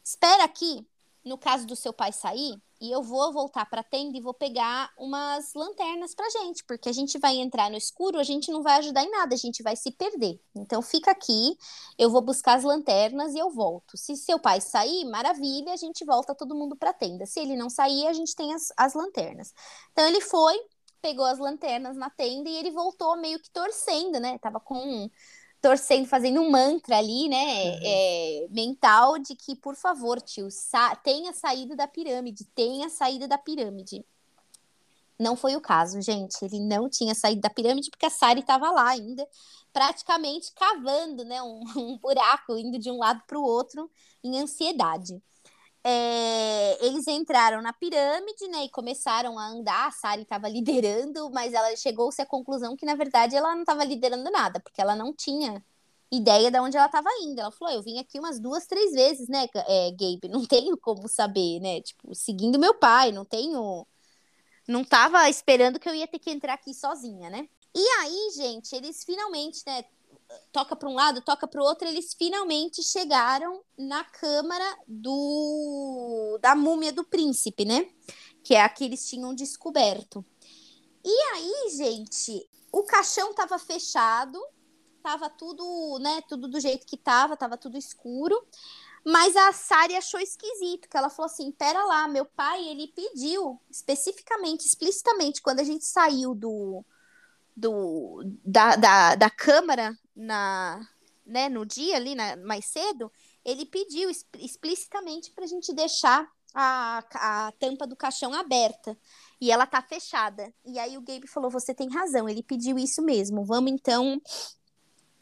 Espera 0.02 0.44
aqui, 0.44 0.86
no 1.24 1.38
caso 1.38 1.66
do 1.66 1.74
seu 1.74 1.92
pai 1.92 2.12
sair, 2.12 2.60
e 2.80 2.90
eu 2.90 3.02
vou 3.02 3.32
voltar 3.32 3.64
para 3.64 3.80
a 3.80 3.84
tenda 3.84 4.18
e 4.18 4.20
vou 4.20 4.34
pegar 4.34 4.92
umas 4.98 5.54
lanternas 5.54 6.14
pra 6.14 6.28
gente, 6.28 6.62
porque 6.64 6.88
a 6.88 6.92
gente 6.92 7.18
vai 7.18 7.36
entrar 7.36 7.70
no 7.70 7.78
escuro, 7.78 8.18
a 8.18 8.22
gente 8.22 8.50
não 8.50 8.62
vai 8.62 8.78
ajudar 8.78 9.02
em 9.02 9.10
nada, 9.10 9.34
a 9.34 9.38
gente 9.38 9.62
vai 9.62 9.74
se 9.74 9.90
perder. 9.92 10.38
Então 10.54 10.82
fica 10.82 11.10
aqui, 11.10 11.56
eu 11.98 12.10
vou 12.10 12.20
buscar 12.20 12.58
as 12.58 12.64
lanternas 12.64 13.34
e 13.34 13.38
eu 13.38 13.48
volto. 13.50 13.96
Se 13.96 14.16
seu 14.16 14.38
pai 14.38 14.60
sair, 14.60 15.06
maravilha, 15.06 15.72
a 15.72 15.76
gente 15.76 16.04
volta 16.04 16.34
todo 16.34 16.54
mundo 16.54 16.76
para 16.76 16.90
a 16.90 16.94
tenda. 16.94 17.24
Se 17.24 17.40
ele 17.40 17.56
não 17.56 17.70
sair, 17.70 18.06
a 18.06 18.12
gente 18.12 18.34
tem 18.36 18.52
as, 18.52 18.70
as 18.76 18.92
lanternas. 18.92 19.54
Então 19.92 20.06
ele 20.06 20.20
foi, 20.20 20.54
pegou 21.00 21.24
as 21.24 21.38
lanternas 21.38 21.96
na 21.96 22.10
tenda 22.10 22.50
e 22.50 22.56
ele 22.56 22.70
voltou 22.70 23.16
meio 23.16 23.40
que 23.40 23.50
torcendo, 23.50 24.20
né? 24.20 24.36
Tava 24.38 24.60
com 24.60 25.08
torcendo, 25.64 26.06
fazendo 26.06 26.42
um 26.42 26.50
mantra 26.50 26.98
ali, 26.98 27.26
né, 27.26 27.36
uhum. 27.36 27.80
é, 27.82 28.46
mental, 28.50 29.18
de 29.18 29.34
que, 29.34 29.56
por 29.56 29.74
favor, 29.74 30.20
tio, 30.20 30.50
sa 30.50 30.94
tenha 30.94 31.32
saído 31.32 31.74
da 31.74 31.88
pirâmide, 31.88 32.44
tenha 32.54 32.90
saído 32.90 33.26
da 33.26 33.38
pirâmide. 33.38 34.04
Não 35.18 35.34
foi 35.34 35.56
o 35.56 35.62
caso, 35.62 36.02
gente. 36.02 36.36
Ele 36.44 36.60
não 36.60 36.86
tinha 36.90 37.14
saído 37.14 37.40
da 37.40 37.48
pirâmide 37.48 37.88
porque 37.88 38.04
a 38.04 38.10
Sari 38.10 38.40
estava 38.40 38.70
lá 38.70 38.90
ainda, 38.90 39.26
praticamente 39.72 40.52
cavando, 40.52 41.24
né, 41.24 41.40
um, 41.40 41.62
um 41.80 41.96
buraco, 41.96 42.58
indo 42.58 42.78
de 42.78 42.90
um 42.90 42.98
lado 42.98 43.22
para 43.26 43.38
o 43.38 43.42
outro 43.42 43.90
em 44.22 44.38
ansiedade 44.38 45.18
é, 45.86 46.86
eles 46.86 47.06
entraram 47.06 47.60
na 47.60 47.72
pirâmide, 47.72 48.48
né, 48.48 48.64
e 48.64 48.70
começaram 48.70 49.38
a 49.38 49.48
andar. 49.48 49.88
A 49.88 49.90
Sari 49.92 50.22
estava 50.22 50.48
liderando, 50.48 51.30
mas 51.30 51.52
ela 51.52 51.76
chegou-se 51.76 52.20
à 52.22 52.26
conclusão 52.26 52.74
que, 52.74 52.86
na 52.86 52.94
verdade, 52.94 53.36
ela 53.36 53.54
não 53.54 53.60
estava 53.62 53.84
liderando 53.84 54.30
nada, 54.30 54.58
porque 54.60 54.80
ela 54.80 54.96
não 54.96 55.12
tinha 55.12 55.62
ideia 56.10 56.50
de 56.50 56.58
onde 56.58 56.76
ela 56.76 56.86
estava 56.86 57.10
indo. 57.22 57.40
Ela 57.40 57.50
falou: 57.50 57.74
Eu 57.74 57.82
vim 57.82 57.98
aqui 57.98 58.18
umas 58.18 58.40
duas, 58.40 58.66
três 58.66 58.92
vezes, 58.92 59.28
né, 59.28 59.46
é, 59.68 59.90
Gabe? 59.90 60.28
Não 60.30 60.46
tenho 60.46 60.76
como 60.78 61.06
saber, 61.06 61.60
né? 61.60 61.82
Tipo, 61.82 62.14
seguindo 62.14 62.58
meu 62.58 62.74
pai, 62.74 63.12
não 63.12 63.24
tenho. 63.24 63.86
Não 64.66 64.80
estava 64.80 65.28
esperando 65.28 65.78
que 65.78 65.88
eu 65.88 65.94
ia 65.94 66.08
ter 66.08 66.18
que 66.18 66.30
entrar 66.30 66.54
aqui 66.54 66.72
sozinha, 66.72 67.28
né? 67.28 67.46
E 67.74 67.86
aí, 68.00 68.30
gente, 68.34 68.74
eles 68.74 69.04
finalmente, 69.04 69.62
né, 69.66 69.84
toca 70.52 70.76
para 70.76 70.88
um 70.88 70.94
lado, 70.94 71.20
toca 71.20 71.46
para 71.46 71.60
o 71.60 71.64
outro, 71.64 71.86
eles 71.86 72.14
finalmente 72.14 72.82
chegaram 72.82 73.62
na 73.76 74.04
câmara 74.04 74.78
do 74.86 76.38
da 76.40 76.54
múmia 76.54 76.92
do 76.92 77.04
príncipe, 77.04 77.64
né? 77.64 77.88
Que 78.42 78.54
é 78.54 78.62
a 78.62 78.68
que 78.68 78.84
eles 78.84 79.08
tinham 79.08 79.34
descoberto. 79.34 80.24
E 81.04 81.20
aí, 81.34 81.70
gente, 81.76 82.48
o 82.72 82.82
caixão 82.84 83.30
estava 83.30 83.58
fechado, 83.58 84.38
tava 85.02 85.28
tudo, 85.28 85.98
né, 86.00 86.22
tudo 86.28 86.48
do 86.48 86.58
jeito 86.58 86.86
que 86.86 86.96
tava, 86.96 87.36
tava 87.36 87.56
tudo 87.56 87.76
escuro. 87.76 88.42
Mas 89.04 89.36
a 89.36 89.52
Sari 89.52 89.94
achou 89.94 90.18
esquisito, 90.18 90.88
que 90.88 90.96
ela 90.96 91.10
falou 91.10 91.26
assim: 91.26 91.52
"Pera 91.52 91.84
lá, 91.84 92.08
meu 92.08 92.24
pai, 92.24 92.66
ele 92.66 92.88
pediu 92.88 93.60
especificamente, 93.70 94.66
explicitamente 94.66 95.42
quando 95.42 95.60
a 95.60 95.64
gente 95.64 95.84
saiu 95.84 96.34
do 96.34 96.84
do, 97.56 98.22
da, 98.44 98.76
da, 98.76 99.14
da 99.14 99.30
Câmara 99.30 99.96
na, 100.14 100.86
né, 101.24 101.48
no 101.48 101.64
dia 101.64 101.96
ali, 101.96 102.14
na, 102.14 102.36
mais 102.36 102.66
cedo, 102.66 103.10
ele 103.44 103.66
pediu 103.66 104.10
explicitamente 104.38 105.30
para 105.32 105.44
a 105.44 105.48
gente 105.48 105.72
deixar 105.72 106.28
a, 106.54 107.04
a 107.14 107.52
tampa 107.58 107.86
do 107.86 107.96
caixão 107.96 108.32
aberta 108.32 108.96
e 109.40 109.50
ela 109.50 109.66
tá 109.66 109.82
fechada. 109.82 110.52
E 110.64 110.78
aí 110.78 110.96
o 110.96 111.02
Gabe 111.02 111.26
falou: 111.26 111.50
Você 111.50 111.74
tem 111.74 111.88
razão, 111.88 112.28
ele 112.28 112.42
pediu 112.42 112.78
isso 112.78 113.02
mesmo. 113.02 113.44
Vamos 113.44 113.72
então 113.72 114.20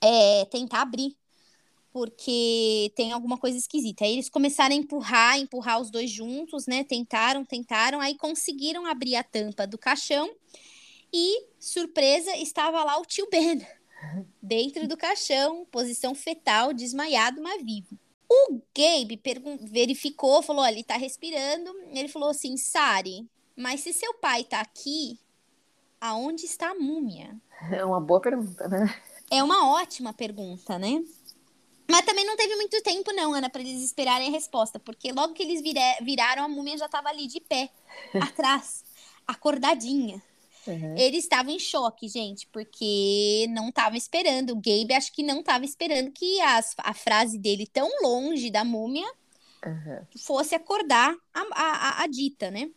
é, 0.01 0.45
tentar 0.47 0.83
abrir, 0.83 1.17
porque 1.93 2.93
tem 2.95 3.13
alguma 3.13 3.39
coisa 3.39 3.57
esquisita. 3.57 4.05
Aí 4.05 4.13
eles 4.13 4.29
começaram 4.29 4.75
a 4.75 4.79
empurrar, 4.79 5.39
empurrar 5.39 5.81
os 5.81 5.91
dois 5.91 6.11
juntos, 6.11 6.67
né? 6.67 6.85
Tentaram, 6.85 7.45
tentaram, 7.45 8.01
aí 8.01 8.17
conseguiram 8.17 8.85
abrir 8.85 9.17
a 9.17 9.25
tampa 9.25 9.67
do 9.67 9.79
caixão 9.79 10.31
e, 11.13 11.47
surpresa, 11.59 12.37
estava 12.37 12.83
lá 12.85 12.99
o 12.99 13.05
tio 13.05 13.29
Ben, 13.31 13.67
dentro 14.41 14.87
do 14.89 14.97
caixão, 14.97 15.65
posição 15.71 16.15
fetal, 16.15 16.73
desmaiado, 16.73 17.43
mas 17.43 17.63
vivo. 17.63 17.99
O 18.29 18.61
Gabe 18.75 19.21
verificou, 19.61 20.43
falou: 20.43 20.65
ele 20.67 20.83
tá 20.83 20.97
respirando. 20.97 21.71
Ele 21.93 22.09
falou 22.09 22.31
assim: 22.31 22.57
Sari, 22.57 23.29
mas 23.57 23.81
se 23.81 23.93
seu 23.93 24.15
pai 24.15 24.45
tá 24.45 24.61
aqui, 24.61 25.19
aonde 26.01 26.47
está 26.47 26.71
a 26.71 26.75
múmia? 26.75 27.37
É 27.71 27.85
uma 27.85 28.01
boa 28.01 28.21
pergunta, 28.21 28.67
né? 28.69 29.01
É 29.31 29.43
uma 29.43 29.71
ótima 29.73 30.13
pergunta, 30.13 30.79
né? 30.79 31.03
Mas 31.91 32.07
também 32.07 32.25
não 32.25 32.37
teve 32.37 32.57
muito 32.57 32.81
tempo, 32.83 33.13
não, 33.13 33.35
Ana, 33.35 33.51
para 33.51 33.61
eles 33.61 33.83
esperarem 33.83 34.29
a 34.29 34.31
resposta, 34.31 34.79
porque 34.79 35.13
logo 35.13 35.35
que 35.35 35.43
eles 35.43 35.61
viraram, 36.01 36.45
a 36.45 36.49
múmia 36.49 36.79
já 36.79 36.87
estava 36.87 37.09
ali 37.09 37.27
de 37.27 37.41
pé, 37.41 37.69
atrás, 38.21 38.85
acordadinha. 39.27 40.23
Uhum. 40.67 40.97
Ele 40.97 41.17
estava 41.17 41.51
em 41.51 41.59
choque, 41.59 42.09
gente, 42.09 42.47
porque 42.49 43.47
não 43.51 43.69
estava 43.69 43.97
esperando. 43.97 44.51
O 44.51 44.57
Gabe 44.57 44.95
acho 44.95 45.13
que 45.13 45.23
não 45.23 45.41
estava 45.41 45.65
esperando 45.65 46.13
que 46.13 46.41
as, 46.41 46.75
a 46.79 46.95
frase 46.95 47.39
dele 47.39 47.67
tão 47.67 47.89
longe 48.03 48.51
da 48.51 48.65
múmia 48.65 49.07
uhum. 49.67 50.07
fosse 50.19 50.55
acordar 50.55 51.15
a, 51.35 51.41
a, 51.53 52.03
a, 52.03 52.07
dita, 52.07 52.51
né? 52.51 52.71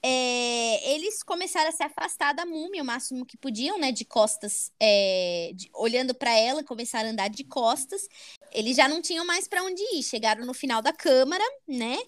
É, 0.00 0.94
eles 0.94 1.24
começaram 1.24 1.70
a 1.70 1.72
se 1.72 1.82
afastar 1.82 2.32
da 2.32 2.46
múmia 2.46 2.82
o 2.82 2.86
máximo 2.86 3.26
que 3.26 3.36
podiam, 3.36 3.78
né? 3.78 3.90
De 3.90 4.04
costas, 4.04 4.70
é, 4.78 5.50
de, 5.54 5.68
olhando 5.74 6.14
para 6.14 6.30
ela, 6.30 6.62
começaram 6.62 7.08
a 7.08 7.12
andar 7.12 7.28
de 7.28 7.42
costas. 7.42 8.06
Eles 8.52 8.76
já 8.76 8.86
não 8.86 9.00
tinham 9.00 9.24
mais 9.24 9.48
para 9.48 9.64
onde 9.64 9.82
ir. 9.96 10.02
Chegaram 10.02 10.44
no 10.44 10.54
final 10.54 10.82
da 10.82 10.92
câmara, 10.92 11.44
né? 11.66 11.98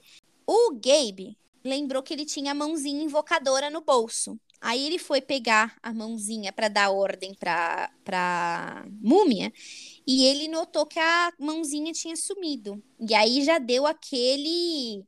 O 0.47 0.73
Gabe 0.75 1.37
lembrou 1.65 2.03
que 2.03 2.13
ele 2.13 2.25
tinha 2.25 2.53
a 2.53 2.55
mãozinha 2.55 3.03
invocadora 3.03 3.71
no 3.71 3.81
bolso. 3.81 4.39
Aí 4.61 4.87
ele 4.87 4.99
foi 4.99 5.21
pegar 5.23 5.77
a 5.83 5.93
mãozinha 5.93 6.53
para 6.53 6.69
dar 6.69 6.91
ordem 6.91 7.35
para 7.35 7.91
para 8.05 8.85
múmia 9.01 9.53
e 10.07 10.27
ele 10.27 10.49
notou 10.49 10.85
que 10.87 10.99
a 10.99 11.33
mãozinha 11.39 11.93
tinha 11.93 12.17
sumido. 12.17 12.83
E 12.99 13.15
aí 13.15 13.43
já 13.43 13.59
deu 13.59 13.87
aquele 13.87 15.05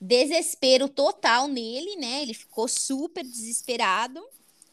desespero 0.00 0.88
total 0.88 1.48
nele, 1.48 1.96
né? 1.96 2.22
Ele 2.22 2.34
ficou 2.34 2.68
super 2.68 3.24
desesperado. 3.24 4.22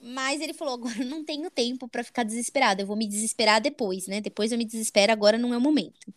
Mas 0.02 0.42
ele 0.42 0.54
falou: 0.54 0.74
agora 0.76 1.04
não 1.06 1.24
tenho 1.24 1.50
tempo 1.52 1.88
para 1.88 2.04
ficar 2.04 2.24
desesperado, 2.24 2.82
eu 2.82 2.88
vou 2.88 2.96
me 2.96 3.08
desesperar 3.08 3.62
depois, 3.62 4.08
né? 4.08 4.22
Depois 4.22 4.52
eu 4.52 4.58
me 4.58 4.66
desespero, 4.66 5.12
agora 5.12 5.38
não 5.38 5.54
é 5.54 5.58
o 5.58 5.62
momento. 5.62 6.14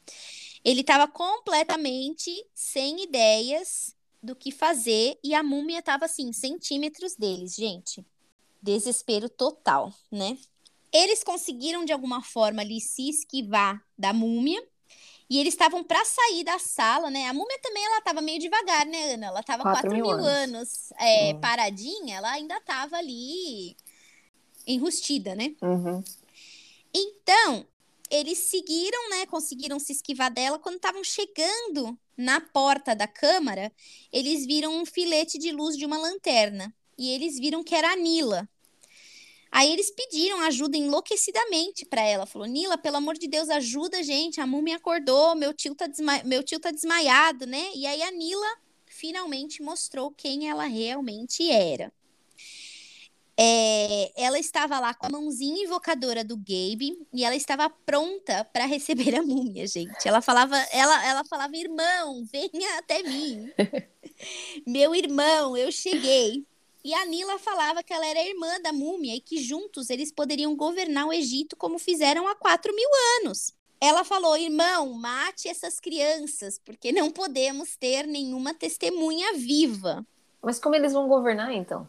Ele 0.64 0.80
estava 0.80 1.06
completamente 1.06 2.30
sem 2.54 3.04
ideias 3.04 3.94
do 4.24 4.34
que 4.34 4.50
fazer 4.50 5.18
e 5.22 5.34
a 5.34 5.42
múmia 5.42 5.82
tava 5.82 6.06
assim, 6.06 6.32
centímetros 6.32 7.14
deles, 7.14 7.54
gente. 7.54 8.04
Desespero 8.60 9.28
total, 9.28 9.92
né? 10.10 10.38
Eles 10.92 11.22
conseguiram 11.22 11.84
de 11.84 11.92
alguma 11.92 12.22
forma 12.22 12.62
ali 12.62 12.80
se 12.80 13.08
esquivar 13.08 13.84
da 13.98 14.12
múmia 14.12 14.62
e 15.28 15.38
eles 15.38 15.54
estavam 15.54 15.82
para 15.82 16.04
sair 16.04 16.44
da 16.44 16.58
sala, 16.58 17.10
né? 17.10 17.26
A 17.26 17.34
múmia 17.34 17.58
também 17.60 17.84
ela 17.84 18.00
tava 18.00 18.20
meio 18.20 18.38
devagar, 18.38 18.86
né, 18.86 19.14
Ana? 19.14 19.26
Ela 19.26 19.42
tava 19.42 19.62
4, 19.62 19.90
mil, 19.90 20.08
anos, 20.10 20.26
anos 20.26 20.92
é, 20.98 21.32
uhum. 21.32 21.40
paradinha, 21.40 22.16
ela 22.16 22.30
ainda 22.30 22.60
tava 22.60 22.96
ali 22.96 23.76
enrustida, 24.66 25.34
né? 25.34 25.54
Uhum. 25.60 26.02
Então, 26.94 27.66
eles 28.10 28.38
seguiram, 28.38 29.10
né? 29.10 29.26
Conseguiram 29.26 29.78
se 29.78 29.92
esquivar 29.92 30.32
dela. 30.32 30.58
Quando 30.58 30.76
estavam 30.76 31.02
chegando 31.02 31.98
na 32.16 32.40
porta 32.40 32.94
da 32.94 33.06
câmara, 33.06 33.72
eles 34.12 34.46
viram 34.46 34.76
um 34.76 34.86
filete 34.86 35.38
de 35.38 35.50
luz 35.52 35.76
de 35.76 35.86
uma 35.86 35.98
lanterna. 35.98 36.74
E 36.96 37.10
eles 37.10 37.38
viram 37.38 37.64
que 37.64 37.74
era 37.74 37.92
a 37.92 37.96
Nila. 37.96 38.48
Aí 39.50 39.72
eles 39.72 39.90
pediram 39.90 40.40
ajuda 40.40 40.76
enlouquecidamente 40.76 41.86
para 41.86 42.02
ela. 42.02 42.26
Falou: 42.26 42.46
Nila, 42.46 42.76
pelo 42.76 42.96
amor 42.96 43.16
de 43.16 43.28
Deus, 43.28 43.48
ajuda 43.48 43.98
a 43.98 44.02
gente. 44.02 44.40
A 44.40 44.46
múmia 44.46 44.76
acordou, 44.76 45.34
meu 45.34 45.54
tio, 45.54 45.74
tá 45.74 45.86
desma... 45.86 46.22
meu 46.24 46.42
tio 46.42 46.58
tá 46.58 46.70
desmaiado, 46.70 47.46
né? 47.46 47.70
E 47.74 47.86
aí 47.86 48.02
a 48.02 48.10
Nila 48.10 48.56
finalmente 48.86 49.62
mostrou 49.62 50.10
quem 50.10 50.48
ela 50.48 50.64
realmente 50.64 51.50
era. 51.50 51.92
É, 53.36 54.12
ela 54.16 54.38
estava 54.38 54.78
lá 54.78 54.94
com 54.94 55.06
a 55.06 55.10
mãozinha 55.10 55.64
invocadora 55.64 56.22
do 56.22 56.36
Gabe 56.36 56.96
e 57.12 57.24
ela 57.24 57.34
estava 57.34 57.68
pronta 57.68 58.44
para 58.52 58.64
receber 58.64 59.14
a 59.16 59.22
múmia, 59.22 59.66
gente. 59.66 60.06
Ela 60.06 60.20
falava, 60.20 60.56
ela, 60.72 61.06
ela 61.06 61.24
falava, 61.24 61.56
irmão, 61.56 62.24
venha 62.32 62.78
até 62.78 63.02
mim. 63.02 63.50
Meu 64.66 64.94
irmão, 64.94 65.56
eu 65.56 65.72
cheguei. 65.72 66.46
E 66.84 66.92
a 66.94 67.06
Nila 67.06 67.38
falava 67.38 67.82
que 67.82 67.92
ela 67.92 68.06
era 68.06 68.22
irmã 68.22 68.60
da 68.60 68.72
múmia 68.72 69.16
e 69.16 69.20
que 69.20 69.42
juntos 69.42 69.88
eles 69.90 70.12
poderiam 70.12 70.54
governar 70.54 71.06
o 71.06 71.12
Egito 71.12 71.56
como 71.56 71.78
fizeram 71.78 72.28
há 72.28 72.34
quatro 72.34 72.74
mil 72.74 72.88
anos. 73.22 73.54
Ela 73.80 74.04
falou: 74.04 74.36
irmão, 74.36 74.92
mate 74.92 75.48
essas 75.48 75.80
crianças, 75.80 76.58
porque 76.58 76.92
não 76.92 77.10
podemos 77.10 77.74
ter 77.76 78.06
nenhuma 78.06 78.52
testemunha 78.52 79.32
viva. 79.32 80.06
Mas 80.42 80.60
como 80.60 80.74
eles 80.74 80.92
vão 80.92 81.08
governar 81.08 81.52
então? 81.52 81.88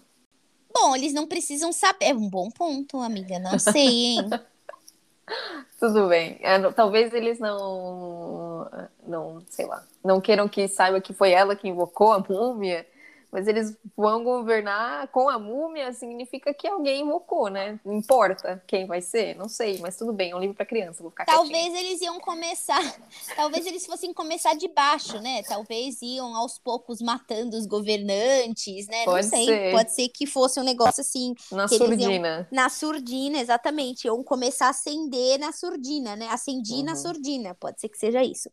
Bom, 0.76 0.96
eles 0.96 1.14
não 1.14 1.26
precisam 1.26 1.72
saber. 1.72 2.06
É 2.06 2.14
um 2.14 2.30
bom 2.30 2.52
ponto, 2.52 3.00
amiga. 3.00 3.40
Não 3.40 3.58
sei, 3.58 3.88
hein? 3.88 4.30
Tudo 5.80 6.08
bem. 6.08 6.38
É, 6.42 6.60
talvez 6.72 7.14
eles 7.14 7.40
não 7.40 8.46
não, 8.66 8.90
não, 9.08 9.44
sei 9.50 9.66
lá, 9.66 9.84
não 10.04 10.22
queiram 10.22 10.48
que 10.48 10.68
saiba 10.68 11.02
que 11.02 11.14
foi 11.14 11.32
ela 11.32 11.56
que 11.56 11.68
invocou 11.68 12.12
a 12.12 12.20
múmia, 12.20 12.86
mas 13.36 13.50
eles 13.50 13.78
vão 13.98 14.24
governar 14.24 15.10
com 15.10 15.28
a 15.28 15.38
múmia, 15.38 15.92
significa 15.92 16.54
que 16.54 16.66
alguém 16.66 17.02
invocou, 17.02 17.50
né? 17.50 17.78
Não 17.84 17.94
importa 17.96 18.64
quem 18.66 18.86
vai 18.88 19.02
ser, 19.02 19.36
não 19.36 19.50
sei, 19.50 19.78
mas 19.80 19.98
tudo 19.98 20.14
bem, 20.14 20.32
é 20.32 20.36
um 20.38 20.40
livro 20.40 20.56
para 20.56 20.66
criança, 20.66 21.02
vou 21.04 21.10
ficar 21.12 21.26
Talvez 21.26 21.66
quietinha. 21.66 21.82
eles 21.82 22.02
iam 22.02 22.18
começar, 22.22 22.80
talvez 23.36 23.66
eles 23.66 23.86
fossem 23.86 24.14
começar 24.14 24.54
de 24.56 24.70
baixo, 24.70 25.20
né? 25.20 25.44
Talvez 25.44 26.02
iam 26.02 26.34
aos 26.34 26.58
poucos 26.58 27.02
matando 27.02 27.58
os 27.58 27.66
governantes, 27.66 28.88
né? 28.88 29.04
Pode 29.04 29.24
não 29.26 29.30
sei, 29.30 29.46
ser. 29.46 29.72
pode 29.74 29.92
ser 29.94 30.08
que 30.08 30.26
fosse 30.26 30.58
um 30.58 30.64
negócio 30.64 31.02
assim, 31.02 31.36
Na 31.52 31.64
eles 31.66 31.80
iam- 31.82 31.88
surdina. 31.90 32.48
na 32.50 32.70
surdina, 32.70 33.38
exatamente, 33.40 34.06
iam 34.06 34.24
começar 34.24 34.68
a 34.68 34.70
acender 34.70 35.38
na 35.40 35.52
surdina, 35.52 36.16
né? 36.16 36.30
Acendi 36.30 36.82
na 36.84 36.94
Uhum. 36.94 36.98
surdina, 36.98 37.54
pode 37.56 37.82
ser 37.82 37.90
que 37.90 37.98
seja 37.98 38.24
isso. 38.24 38.50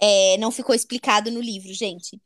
É, 0.00 0.36
não 0.38 0.50
ficou 0.50 0.74
explicado 0.74 1.30
no 1.30 1.40
livro, 1.40 1.72
gente. 1.72 2.20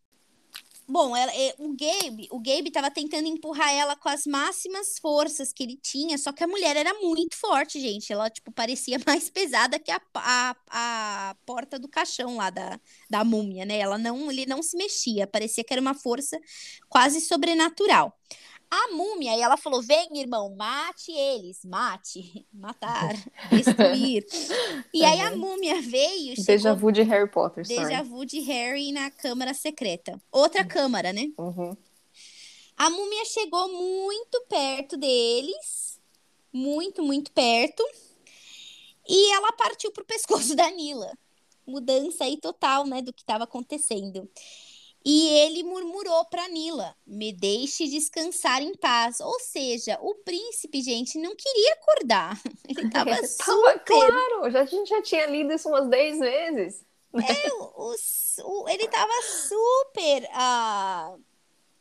Bom, 0.92 1.16
ela- 1.16 1.32
é, 1.34 1.54
o 1.58 1.70
Gabe, 1.74 2.28
o 2.30 2.38
Gabe 2.38 2.68
estava 2.68 2.90
tentando 2.90 3.26
empurrar 3.26 3.70
ela 3.72 3.96
com 3.96 4.10
as 4.10 4.26
máximas 4.26 4.98
forças 4.98 5.50
que 5.50 5.62
ele 5.62 5.76
tinha, 5.78 6.18
só 6.18 6.32
que 6.32 6.44
a 6.44 6.46
mulher 6.46 6.76
era 6.76 6.92
muito 7.00 7.34
forte, 7.34 7.80
gente. 7.80 8.12
Ela, 8.12 8.28
tipo, 8.28 8.52
parecia 8.52 8.98
mais 9.06 9.30
pesada 9.30 9.78
que 9.78 9.90
a, 9.90 10.00
a, 10.14 10.56
a 11.30 11.36
porta 11.46 11.78
do 11.78 11.88
caixão 11.88 12.36
lá 12.36 12.50
da, 12.50 12.78
da 13.08 13.24
múmia, 13.24 13.64
né? 13.64 13.78
Ela 13.78 13.96
não, 13.96 14.30
ele 14.30 14.44
não 14.44 14.62
se 14.62 14.76
mexia, 14.76 15.26
parecia 15.26 15.64
que 15.64 15.72
era 15.72 15.80
uma 15.80 15.94
força 15.94 16.38
quase 16.90 17.22
sobrenatural. 17.22 18.12
A 18.74 18.88
múmia, 18.90 19.32
aí 19.32 19.40
ela 19.42 19.58
falou: 19.58 19.82
vem, 19.82 20.08
irmão, 20.18 20.56
mate 20.56 21.12
eles, 21.12 21.62
mate, 21.62 22.46
matar, 22.50 23.12
destruir. 23.50 24.24
E 24.94 25.04
aí 25.04 25.20
a 25.20 25.36
múmia 25.36 25.82
veio, 25.82 26.34
chegou 26.42 26.74
vu 26.74 26.90
de 26.90 27.02
Harry 27.02 27.30
Potter, 27.30 27.66
sorry. 27.66 27.82
déjà 27.82 28.02
vu 28.02 28.24
de 28.24 28.40
Harry 28.40 28.90
na 28.90 29.10
Câmara 29.10 29.52
Secreta. 29.52 30.18
Outra 30.32 30.64
câmara, 30.64 31.12
né? 31.12 31.30
Uhum. 31.36 31.76
A 32.74 32.88
múmia 32.88 33.26
chegou 33.26 33.68
muito 33.68 34.40
perto 34.48 34.96
deles, 34.96 36.00
muito, 36.50 37.02
muito 37.02 37.30
perto, 37.30 37.84
e 39.06 39.34
ela 39.34 39.52
partiu 39.52 39.92
pro 39.92 40.02
pescoço 40.02 40.56
da 40.56 40.70
Nila. 40.70 41.12
Mudança 41.66 42.24
aí 42.24 42.38
total, 42.38 42.86
né, 42.86 43.02
do 43.02 43.12
que 43.12 43.20
estava 43.20 43.44
acontecendo. 43.44 44.26
E 45.04 45.28
ele 45.28 45.62
murmurou 45.64 46.24
para 46.26 46.48
Nila: 46.48 46.94
"Me 47.06 47.32
deixe 47.32 47.88
descansar 47.88 48.62
em 48.62 48.74
paz". 48.76 49.20
Ou 49.20 49.38
seja, 49.40 49.98
o 50.00 50.14
príncipe, 50.16 50.80
gente, 50.82 51.18
não 51.18 51.34
queria 51.34 51.72
acordar. 51.74 52.40
Ele 52.68 52.86
tava 52.90 53.10
Tava 53.14 53.26
super 53.26 53.80
claro, 53.80 54.50
já, 54.50 54.60
a 54.60 54.64
gente 54.64 54.88
já 54.88 55.02
tinha 55.02 55.26
lido 55.26 55.52
isso 55.52 55.68
umas 55.68 55.88
10 55.88 56.18
vezes. 56.18 56.84
o- 57.76 57.94
o- 58.44 58.68
ele 58.68 58.88
tava 58.88 59.12
super 59.22 60.28
ah, 60.32 61.14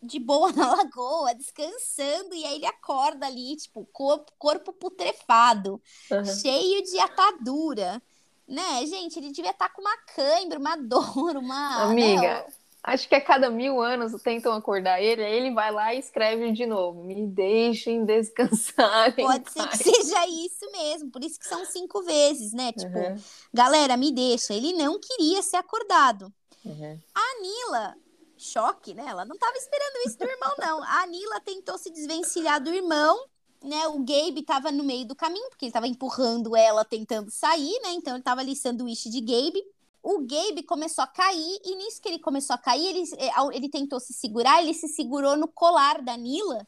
de 0.01 0.19
boa 0.19 0.51
na 0.51 0.75
lagoa, 0.75 1.33
descansando, 1.35 2.33
e 2.33 2.43
aí 2.45 2.55
ele 2.55 2.65
acorda 2.65 3.27
ali, 3.27 3.55
tipo, 3.55 3.85
corpo, 3.93 4.31
corpo 4.37 4.73
putrefado, 4.73 5.81
Uhum. 6.11 6.25
cheio 6.25 6.83
de 6.83 6.99
atadura. 6.99 8.01
Né, 8.47 8.85
gente, 8.85 9.17
ele 9.17 9.31
devia 9.31 9.51
estar 9.51 9.69
com 9.69 9.81
uma 9.81 9.95
cãibra, 10.13 10.59
uma 10.59 10.75
dor, 10.75 11.37
uma. 11.37 11.83
Amiga, 11.83 12.45
acho 12.83 13.07
que 13.07 13.15
a 13.15 13.21
cada 13.21 13.49
mil 13.49 13.81
anos 13.81 14.19
tentam 14.21 14.53
acordar 14.53 15.01
ele, 15.01 15.23
aí 15.23 15.33
ele 15.33 15.53
vai 15.53 15.71
lá 15.71 15.93
e 15.93 15.99
escreve 15.99 16.51
de 16.51 16.65
novo. 16.65 17.03
Me 17.03 17.27
deixem 17.27 18.05
descansar. 18.05 19.15
Pode 19.15 19.51
ser 19.51 19.67
paz." 19.67 19.77
que 19.77 19.77
seja 19.77 20.27
isso 20.27 20.71
mesmo, 20.71 21.11
por 21.11 21.23
isso 21.23 21.39
que 21.39 21.47
são 21.47 21.65
cinco 21.65 22.01
vezes, 22.03 22.53
né? 22.53 22.71
Tipo, 22.73 22.97
Uhum, 22.99 23.23
galera, 23.53 23.95
me 23.97 24.11
deixa. 24.11 24.53
Ele 24.53 24.73
não 24.73 24.99
queria 24.99 25.41
ser 25.41 25.57
acordado. 25.57 26.33
uhum. 26.65 26.99
A 27.13 27.41
Nila, 27.41 27.95
choque, 28.37 28.93
né? 28.93 29.05
Ela 29.07 29.25
não 29.25 29.37
tava 29.37 29.55
esperando 29.57 29.97
isso 30.07 30.17
do 30.17 30.25
irmão, 30.25 30.53
não. 30.59 30.83
A 30.83 31.05
Nila 31.07 31.39
tentou 31.41 31.77
se 31.77 31.91
desvencilhar 31.91 32.61
do 32.61 32.73
irmão, 32.73 33.17
né? 33.63 33.87
O 33.87 33.99
Gabe 33.99 34.43
tava 34.43 34.71
no 34.71 34.83
meio 34.83 35.05
do 35.05 35.15
caminho, 35.15 35.49
porque 35.49 35.65
ele 35.65 35.71
tava 35.71 35.87
empurrando 35.87 36.55
ela, 36.55 36.83
tentando 36.83 37.29
sair, 37.31 37.79
né? 37.83 37.91
Então 37.93 38.15
ele 38.15 38.23
tava 38.23 38.41
ali 38.41 38.55
sanduíche 38.55 39.09
de 39.09 39.21
Gabe. 39.21 39.63
O 40.03 40.19
Gabe 40.19 40.63
começou 40.63 41.03
a 41.03 41.07
cair, 41.07 41.59
e 41.63 41.75
nisso 41.75 42.01
que 42.01 42.09
ele 42.09 42.19
começou 42.19 42.55
a 42.55 42.57
cair, 42.57 42.87
ele, 42.87 43.03
ao- 43.35 43.51
ele 43.51 43.69
tentou 43.69 43.99
se 43.99 44.13
segurar, 44.13 44.61
ele 44.61 44.73
se 44.73 44.87
segurou 44.87 45.37
no 45.37 45.47
colar 45.47 46.01
da 46.01 46.17
Nila, 46.17 46.67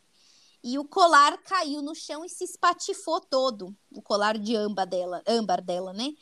e 0.63 0.79
o 0.79 0.85
colar 0.85 1.37
caiu 1.43 1.81
no 1.81 1.93
chão 1.93 2.23
e 2.23 2.29
se 2.29 2.43
espatifou 2.45 3.19
todo. 3.21 3.75
O 3.91 4.01
colar 4.01 4.37
de 4.37 4.55
âmbar 4.55 4.87
dela, 4.87 5.21
âmbar 5.27 5.61
dela, 5.61 5.91
né? 5.93 6.13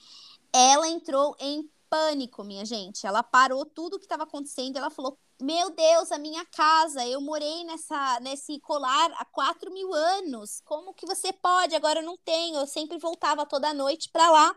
Ela 0.54 0.88
entrou 0.90 1.36
em 1.40 1.70
pânico, 1.90 2.44
minha 2.44 2.66
gente. 2.66 3.06
Ela 3.06 3.22
parou 3.24 3.66
tudo 3.66 3.96
o 3.96 4.00
que 4.00 4.06
estava 4.06 4.24
acontecendo. 4.24 4.78
Ela 4.78 4.90
falou: 4.90 5.18
Meu 5.42 5.70
Deus, 5.72 6.12
a 6.12 6.18
minha 6.18 6.46
casa. 6.46 7.06
Eu 7.06 7.22
morei 7.22 7.64
nessa, 7.66 8.20
nesse 8.22 8.60
colar 8.62 9.12
há 9.18 9.26
quatro 9.26 9.72
mil 9.72 9.94
anos. 9.94 10.62
Como 10.66 10.94
que 10.94 11.06
você 11.06 11.32
pode? 11.34 11.76
Agora 11.76 12.00
eu 12.00 12.06
não 12.06 12.18
tenho. 12.18 12.58
Eu 12.60 12.68
sempre 12.68 12.98
voltava 12.98 13.46
toda 13.46 13.74
noite 13.74 14.10
para 14.12 14.30
lá. 14.32 14.56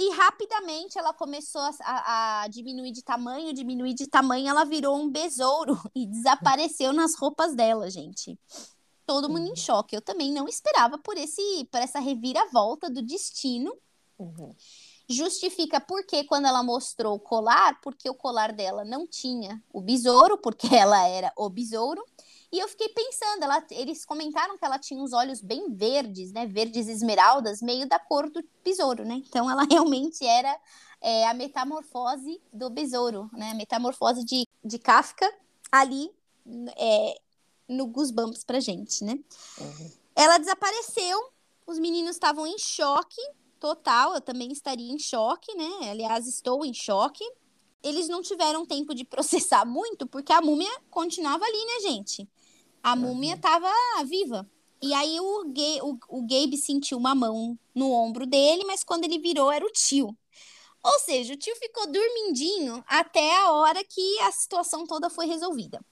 E 0.00 0.10
rapidamente 0.14 0.96
ela 0.96 1.12
começou 1.12 1.60
a, 1.60 2.42
a- 2.42 2.48
diminuir 2.48 2.92
de 2.92 3.02
tamanho, 3.02 3.52
diminuir 3.52 3.94
de 3.94 4.06
tamanho. 4.06 4.46
Ela 4.48 4.64
virou 4.64 4.96
um 4.96 5.10
besouro 5.10 5.76
e 5.92 6.06
desapareceu 6.06 6.92
nas 6.92 7.16
roupas 7.16 7.52
dela, 7.56 7.90
gente. 7.90 8.38
Todo 9.04 9.28
mundo 9.28 9.50
em 9.50 9.56
choque. 9.56 9.96
Eu 9.96 10.00
também 10.00 10.30
não 10.30 10.46
esperava 10.46 10.98
por 10.98 11.16
esse, 11.16 11.64
por 11.72 11.80
essa 11.80 11.98
reviravolta 11.98 12.88
do 12.88 13.02
destino 13.02 13.76
Uhum. 14.20 14.52
justifica 15.08 15.80
porque 15.80 16.24
quando 16.24 16.46
ela 16.46 16.60
mostrou 16.62 17.14
o 17.14 17.20
colar, 17.20 17.80
porque 17.80 18.10
o 18.10 18.14
colar 18.14 18.52
dela 18.52 18.84
não 18.84 19.06
tinha 19.06 19.62
o 19.72 19.80
besouro, 19.80 20.36
porque 20.38 20.68
ela 20.74 21.06
era 21.08 21.32
o 21.36 21.48
besouro. 21.48 22.04
E 22.50 22.58
eu 22.58 22.68
fiquei 22.68 22.88
pensando, 22.88 23.42
ela, 23.42 23.62
eles 23.70 24.04
comentaram 24.04 24.56
que 24.56 24.64
ela 24.64 24.78
tinha 24.78 25.02
os 25.02 25.12
olhos 25.12 25.42
bem 25.42 25.70
verdes, 25.70 26.32
né? 26.32 26.46
Verdes 26.46 26.88
esmeraldas, 26.88 27.60
meio 27.60 27.86
da 27.86 27.98
cor 27.98 28.30
do 28.30 28.42
besouro, 28.64 29.04
né? 29.04 29.22
Então 29.26 29.50
ela 29.50 29.64
realmente 29.70 30.24
era 30.24 30.58
é, 31.00 31.26
a 31.26 31.34
metamorfose 31.34 32.40
do 32.52 32.70
besouro, 32.70 33.28
né? 33.32 33.50
A 33.50 33.54
metamorfose 33.54 34.24
de, 34.24 34.46
de 34.64 34.78
Kafka 34.78 35.30
ali 35.70 36.10
é, 36.76 37.20
no 37.68 37.86
Goosebumps 37.86 38.44
pra 38.44 38.60
gente, 38.60 39.04
né? 39.04 39.18
Uhum. 39.60 39.92
Ela 40.16 40.38
desapareceu, 40.38 41.30
os 41.66 41.78
meninos 41.78 42.12
estavam 42.12 42.46
em 42.46 42.58
choque 42.58 43.20
total, 43.60 44.14
eu 44.14 44.20
também 44.20 44.50
estaria 44.50 44.90
em 44.90 44.98
choque, 44.98 45.54
né? 45.54 45.90
Aliás, 45.90 46.26
estou 46.26 46.64
em 46.64 46.72
choque. 46.72 47.24
Eles 47.82 48.08
não 48.08 48.22
tiveram 48.22 48.66
tempo 48.66 48.94
de 48.94 49.04
processar 49.06 49.64
muito, 49.64 50.06
porque 50.06 50.32
a 50.32 50.40
múmia 50.40 50.70
continuava 50.90 51.44
ali, 51.44 51.64
né, 51.64 51.90
gente? 51.90 52.28
A 52.82 52.96
múmia 52.96 53.34
estava 53.34 53.70
viva. 54.04 54.48
E 54.80 54.94
aí 54.94 55.18
o, 55.20 55.52
o, 55.82 55.98
o 56.08 56.22
Gabe 56.22 56.56
sentiu 56.56 56.98
uma 56.98 57.14
mão 57.14 57.58
no 57.74 57.90
ombro 57.90 58.24
dele, 58.26 58.64
mas 58.64 58.84
quando 58.84 59.04
ele 59.04 59.18
virou 59.18 59.50
era 59.50 59.64
o 59.64 59.70
tio. 59.70 60.16
Ou 60.82 60.98
seja, 61.00 61.34
o 61.34 61.36
tio 61.36 61.54
ficou 61.56 61.90
dormindinho 61.90 62.82
até 62.86 63.36
a 63.38 63.50
hora 63.52 63.82
que 63.84 64.20
a 64.20 64.30
situação 64.30 64.86
toda 64.86 65.10
foi 65.10 65.26
resolvida. 65.26 65.84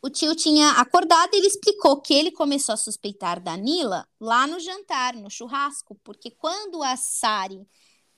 O 0.00 0.08
tio 0.08 0.34
tinha 0.34 0.72
acordado 0.72 1.34
e 1.34 1.38
ele 1.38 1.46
explicou 1.46 2.00
que 2.00 2.14
ele 2.14 2.30
começou 2.30 2.72
a 2.72 2.76
suspeitar 2.76 3.40
da 3.40 3.56
Nila 3.56 4.06
lá 4.20 4.46
no 4.46 4.60
jantar, 4.60 5.14
no 5.14 5.30
churrasco, 5.30 5.96
porque 6.04 6.30
quando 6.30 6.82
a 6.82 6.96
Sari 6.96 7.66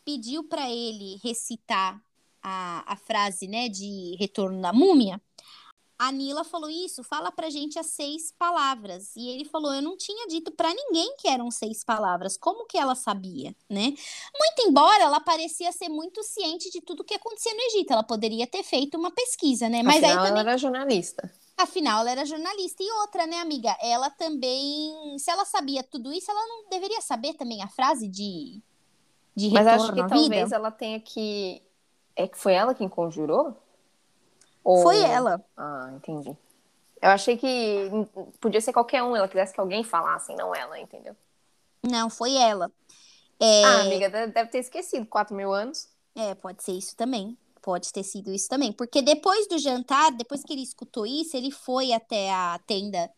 pediu 0.04 0.44
para 0.44 0.68
ele 0.70 1.18
recitar 1.22 2.02
a, 2.42 2.92
a 2.92 2.96
frase 2.96 3.46
né, 3.46 3.68
de 3.68 4.16
retorno 4.18 4.60
da 4.60 4.72
múmia, 4.72 5.20
a 6.00 6.10
Nila 6.10 6.44
falou 6.44 6.70
isso, 6.70 7.04
fala 7.04 7.30
pra 7.30 7.50
gente 7.50 7.78
as 7.78 7.88
seis 7.88 8.32
palavras. 8.32 9.14
E 9.14 9.28
ele 9.28 9.44
falou, 9.44 9.74
eu 9.74 9.82
não 9.82 9.98
tinha 9.98 10.26
dito 10.28 10.50
para 10.50 10.72
ninguém 10.72 11.14
que 11.18 11.28
eram 11.28 11.50
seis 11.50 11.84
palavras. 11.84 12.38
Como 12.38 12.64
que 12.64 12.78
ela 12.78 12.94
sabia, 12.94 13.54
né? 13.68 13.82
Muito 13.82 14.62
embora 14.66 15.04
ela 15.04 15.20
parecia 15.20 15.70
ser 15.72 15.90
muito 15.90 16.22
ciente 16.22 16.70
de 16.70 16.80
tudo 16.80 17.04
que 17.04 17.12
acontecia 17.12 17.52
no 17.52 17.60
Egito, 17.60 17.92
ela 17.92 18.02
poderia 18.02 18.46
ter 18.46 18.62
feito 18.62 18.96
uma 18.96 19.10
pesquisa, 19.10 19.68
né? 19.68 19.82
Mas 19.82 19.96
Afinal, 19.96 20.10
aí 20.10 20.16
também 20.16 20.40
ela 20.40 20.50
era 20.50 20.56
jornalista. 20.56 21.30
Afinal, 21.58 22.00
ela 22.00 22.10
era 22.12 22.24
jornalista. 22.24 22.82
E 22.82 22.90
outra, 23.02 23.26
né, 23.26 23.36
amiga? 23.36 23.76
Ela 23.82 24.08
também. 24.08 25.18
Se 25.18 25.30
ela 25.30 25.44
sabia 25.44 25.82
tudo 25.82 26.10
isso, 26.14 26.30
ela 26.30 26.46
não 26.46 26.70
deveria 26.70 27.02
saber 27.02 27.34
também 27.34 27.62
a 27.62 27.68
frase 27.68 28.08
de, 28.08 28.58
de 29.36 29.50
Mas 29.50 29.66
acho 29.66 29.92
que 29.92 30.08
talvez 30.08 30.50
ela 30.50 30.70
tenha 30.70 30.98
que. 30.98 31.60
É 32.16 32.26
que 32.26 32.38
foi 32.38 32.54
ela 32.54 32.74
quem 32.74 32.88
conjurou? 32.88 33.54
Ou- 34.62 34.82
Foi 34.82 35.00
ela. 35.02 35.44
Ah, 35.56 35.90
entendi. 35.94 36.36
Eu 37.02 37.10
achei 37.10 37.36
que 37.36 37.90
podia 38.40 38.60
ser 38.60 38.72
qualquer 38.72 39.02
um, 39.02 39.16
ela 39.16 39.26
quisesse 39.28 39.54
que 39.54 39.60
alguém 39.60 39.82
falasse, 39.82 40.34
não 40.34 40.54
ela, 40.54 40.78
entendeu? 40.78 41.16
Não, 41.82 42.10
foi 42.10 42.34
ela. 42.36 42.70
É, 43.40 43.64
Ah, 43.64 43.80
amiga, 43.80 44.10
deve 44.10 44.46
ter 44.50 44.58
esquecido, 44.58 45.06
4 45.06 45.34
mil 45.34 45.52
anos. 45.52 45.88
é, 46.14 46.34
pode 46.34 46.62
ser 46.62 46.72
isso 46.72 46.94
também. 46.94 47.38
Pode 47.62 47.92
ter 47.92 48.02
sido 48.02 48.32
isso 48.32 48.48
também. 48.48 48.72
Porque 48.72 49.00
depois 49.00 49.46
do 49.48 49.58
jantar, 49.58 50.12
depois 50.12 50.42
que 50.42 50.52
ele 50.52 50.62
escutou 50.62 51.06
isso, 51.06 51.36
ele 51.36 51.50
foi 51.50 51.92
até 51.92 52.30
a 52.30 52.58
tenda 52.66 53.10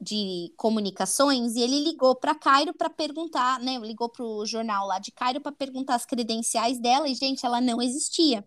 de 0.00 0.52
comunicações 0.56 1.56
e 1.56 1.60
ele 1.60 1.80
ligou 1.82 2.14
para 2.14 2.34
Cairo 2.34 2.72
para 2.72 2.88
perguntar, 2.88 3.58
né? 3.60 3.78
Ligou 3.78 4.08
para 4.08 4.24
o 4.24 4.46
jornal 4.46 4.86
lá 4.86 4.98
de 4.98 5.10
Cairo 5.10 5.40
para 5.40 5.52
perguntar 5.52 5.96
as 5.96 6.06
credenciais 6.06 6.78
dela 6.78 7.08
e, 7.08 7.14
gente, 7.14 7.44
ela 7.44 7.60
não 7.60 7.82
existia. 7.82 8.46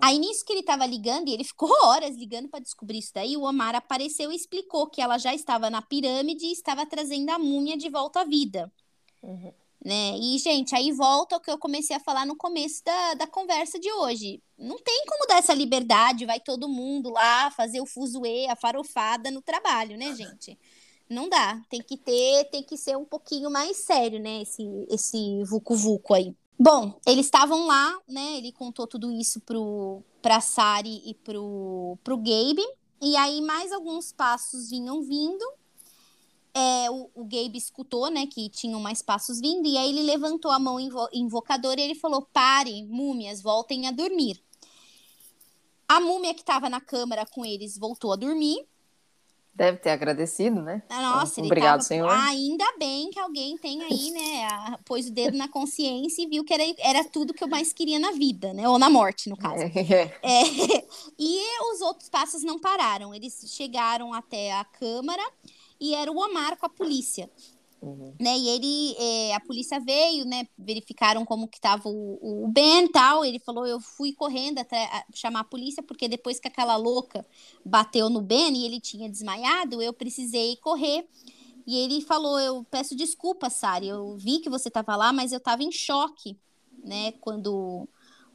Aí 0.00 0.18
nisso 0.18 0.44
que 0.44 0.52
ele 0.52 0.60
estava 0.60 0.86
ligando, 0.86 1.28
e 1.28 1.32
ele 1.34 1.44
ficou 1.44 1.68
horas 1.86 2.16
ligando 2.16 2.48
para 2.48 2.60
descobrir 2.60 2.98
isso 2.98 3.12
daí, 3.14 3.36
o 3.36 3.42
Omar 3.42 3.74
apareceu 3.74 4.30
e 4.30 4.36
explicou 4.36 4.86
que 4.86 5.00
ela 5.00 5.18
já 5.18 5.34
estava 5.34 5.70
na 5.70 5.82
pirâmide 5.82 6.46
e 6.46 6.52
estava 6.52 6.86
trazendo 6.86 7.30
a 7.30 7.38
múmia 7.38 7.76
de 7.76 7.88
volta 7.88 8.20
à 8.20 8.24
vida. 8.24 8.72
Uhum. 9.22 9.52
Né? 9.84 10.16
E, 10.16 10.38
gente, 10.38 10.74
aí 10.74 10.92
volta 10.92 11.36
o 11.36 11.40
que 11.40 11.50
eu 11.50 11.58
comecei 11.58 11.94
a 11.94 12.00
falar 12.00 12.24
no 12.24 12.34
começo 12.36 12.82
da, 12.82 13.14
da 13.14 13.26
conversa 13.26 13.78
de 13.78 13.92
hoje. 13.92 14.42
Não 14.56 14.78
tem 14.78 15.04
como 15.06 15.26
dar 15.26 15.38
essa 15.38 15.52
liberdade, 15.52 16.24
vai 16.24 16.40
todo 16.40 16.68
mundo 16.68 17.10
lá 17.10 17.50
fazer 17.50 17.82
o 17.82 17.86
fuzuê, 17.86 18.46
a 18.46 18.56
farofada 18.56 19.30
no 19.30 19.42
trabalho, 19.42 19.98
né, 19.98 20.14
gente? 20.14 20.58
Não 21.08 21.28
dá. 21.28 21.60
Tem 21.68 21.82
que 21.82 21.98
ter, 21.98 22.44
tem 22.50 22.62
que 22.62 22.78
ser 22.78 22.96
um 22.96 23.04
pouquinho 23.04 23.50
mais 23.50 23.76
sério, 23.76 24.18
né, 24.18 24.40
esse, 24.40 24.62
esse 24.88 25.44
vucu-vucu 25.44 26.14
aí. 26.14 26.34
Bom, 26.58 27.00
eles 27.06 27.26
estavam 27.26 27.66
lá, 27.66 27.98
né? 28.08 28.36
Ele 28.38 28.52
contou 28.52 28.86
tudo 28.86 29.10
isso 29.10 29.40
pro, 29.40 30.02
pra 30.22 30.40
Sari 30.40 31.02
e 31.04 31.14
pro, 31.14 31.98
pro 32.04 32.16
Gabe. 32.16 32.62
E 33.02 33.16
aí 33.16 33.40
mais 33.40 33.72
alguns 33.72 34.12
passos 34.12 34.70
vinham 34.70 35.02
vindo. 35.02 35.44
É, 36.54 36.88
o, 36.90 37.10
o 37.14 37.24
Gabe 37.24 37.58
escutou, 37.58 38.08
né, 38.08 38.26
que 38.26 38.48
tinham 38.48 38.80
mais 38.80 39.02
passos 39.02 39.40
vindo, 39.40 39.66
e 39.66 39.76
aí 39.76 39.90
ele 39.90 40.02
levantou 40.02 40.52
a 40.52 40.58
mão 40.60 40.78
invo 40.78 41.08
invocadora 41.12 41.80
e 41.80 41.84
ele 41.84 41.94
falou: 41.96 42.22
Parem, 42.32 42.86
múmias, 42.86 43.42
voltem 43.42 43.88
a 43.88 43.90
dormir. 43.90 44.40
A 45.88 46.00
múmia 46.00 46.32
que 46.32 46.40
estava 46.40 46.70
na 46.70 46.80
câmara 46.80 47.26
com 47.26 47.44
eles 47.44 47.76
voltou 47.76 48.12
a 48.12 48.16
dormir. 48.16 48.64
Deve 49.54 49.78
ter 49.78 49.90
agradecido, 49.90 50.60
né? 50.60 50.82
Ah, 50.88 51.00
nossa, 51.00 51.34
então, 51.34 51.44
Obrigado, 51.44 51.78
tava... 51.78 51.82
senhor. 51.82 52.10
ainda 52.10 52.64
bem 52.76 53.08
que 53.10 53.20
alguém 53.20 53.56
tem 53.56 53.82
aí, 53.82 54.10
né? 54.10 54.46
A... 54.46 54.78
pôs 54.84 55.06
o 55.06 55.12
dedo 55.12 55.36
na 55.36 55.46
consciência 55.46 56.22
e 56.22 56.26
viu 56.26 56.42
que 56.42 56.52
era, 56.52 56.64
era 56.80 57.04
tudo 57.04 57.32
que 57.32 57.44
eu 57.44 57.48
mais 57.48 57.72
queria 57.72 58.00
na 58.00 58.10
vida, 58.10 58.52
né? 58.52 58.68
Ou 58.68 58.80
na 58.80 58.90
morte, 58.90 59.30
no 59.30 59.36
caso. 59.36 59.62
É. 59.62 60.10
É... 60.22 60.84
E 61.16 61.40
os 61.72 61.80
outros 61.80 62.08
passos 62.08 62.42
não 62.42 62.58
pararam. 62.58 63.14
Eles 63.14 63.44
chegaram 63.46 64.12
até 64.12 64.52
a 64.52 64.64
Câmara 64.64 65.22
e 65.80 65.94
era 65.94 66.10
o 66.10 66.18
Omar 66.18 66.56
com 66.56 66.66
a 66.66 66.68
polícia. 66.68 67.30
Uhum. 67.84 68.14
Né, 68.18 68.36
e 68.38 68.48
ele, 68.48 68.96
é, 68.98 69.34
a 69.34 69.40
polícia 69.40 69.78
veio, 69.78 70.24
né, 70.24 70.46
verificaram 70.56 71.24
como 71.24 71.46
que 71.46 71.60
tava 71.60 71.88
o, 71.88 72.44
o 72.44 72.48
Ben 72.48 72.88
tal, 72.88 73.24
ele 73.24 73.38
falou, 73.38 73.66
eu 73.66 73.78
fui 73.78 74.12
correndo 74.12 74.58
até 74.58 75.04
chamar 75.12 75.40
a 75.40 75.44
polícia, 75.44 75.82
porque 75.82 76.08
depois 76.08 76.40
que 76.40 76.48
aquela 76.48 76.76
louca 76.76 77.26
bateu 77.64 78.08
no 78.08 78.20
Ben 78.20 78.56
e 78.56 78.64
ele 78.64 78.80
tinha 78.80 79.08
desmaiado, 79.08 79.82
eu 79.82 79.92
precisei 79.92 80.56
correr, 80.56 81.06
e 81.66 81.76
ele 81.76 82.00
falou, 82.00 82.38
eu 82.40 82.64
peço 82.70 82.96
desculpa, 82.96 83.50
Sari, 83.50 83.88
eu 83.88 84.16
vi 84.16 84.38
que 84.38 84.50
você 84.50 84.68
estava 84.68 84.96
lá, 84.96 85.12
mas 85.12 85.32
eu 85.32 85.38
estava 85.38 85.62
em 85.62 85.72
choque, 85.72 86.38
né, 86.82 87.12
quando 87.20 87.88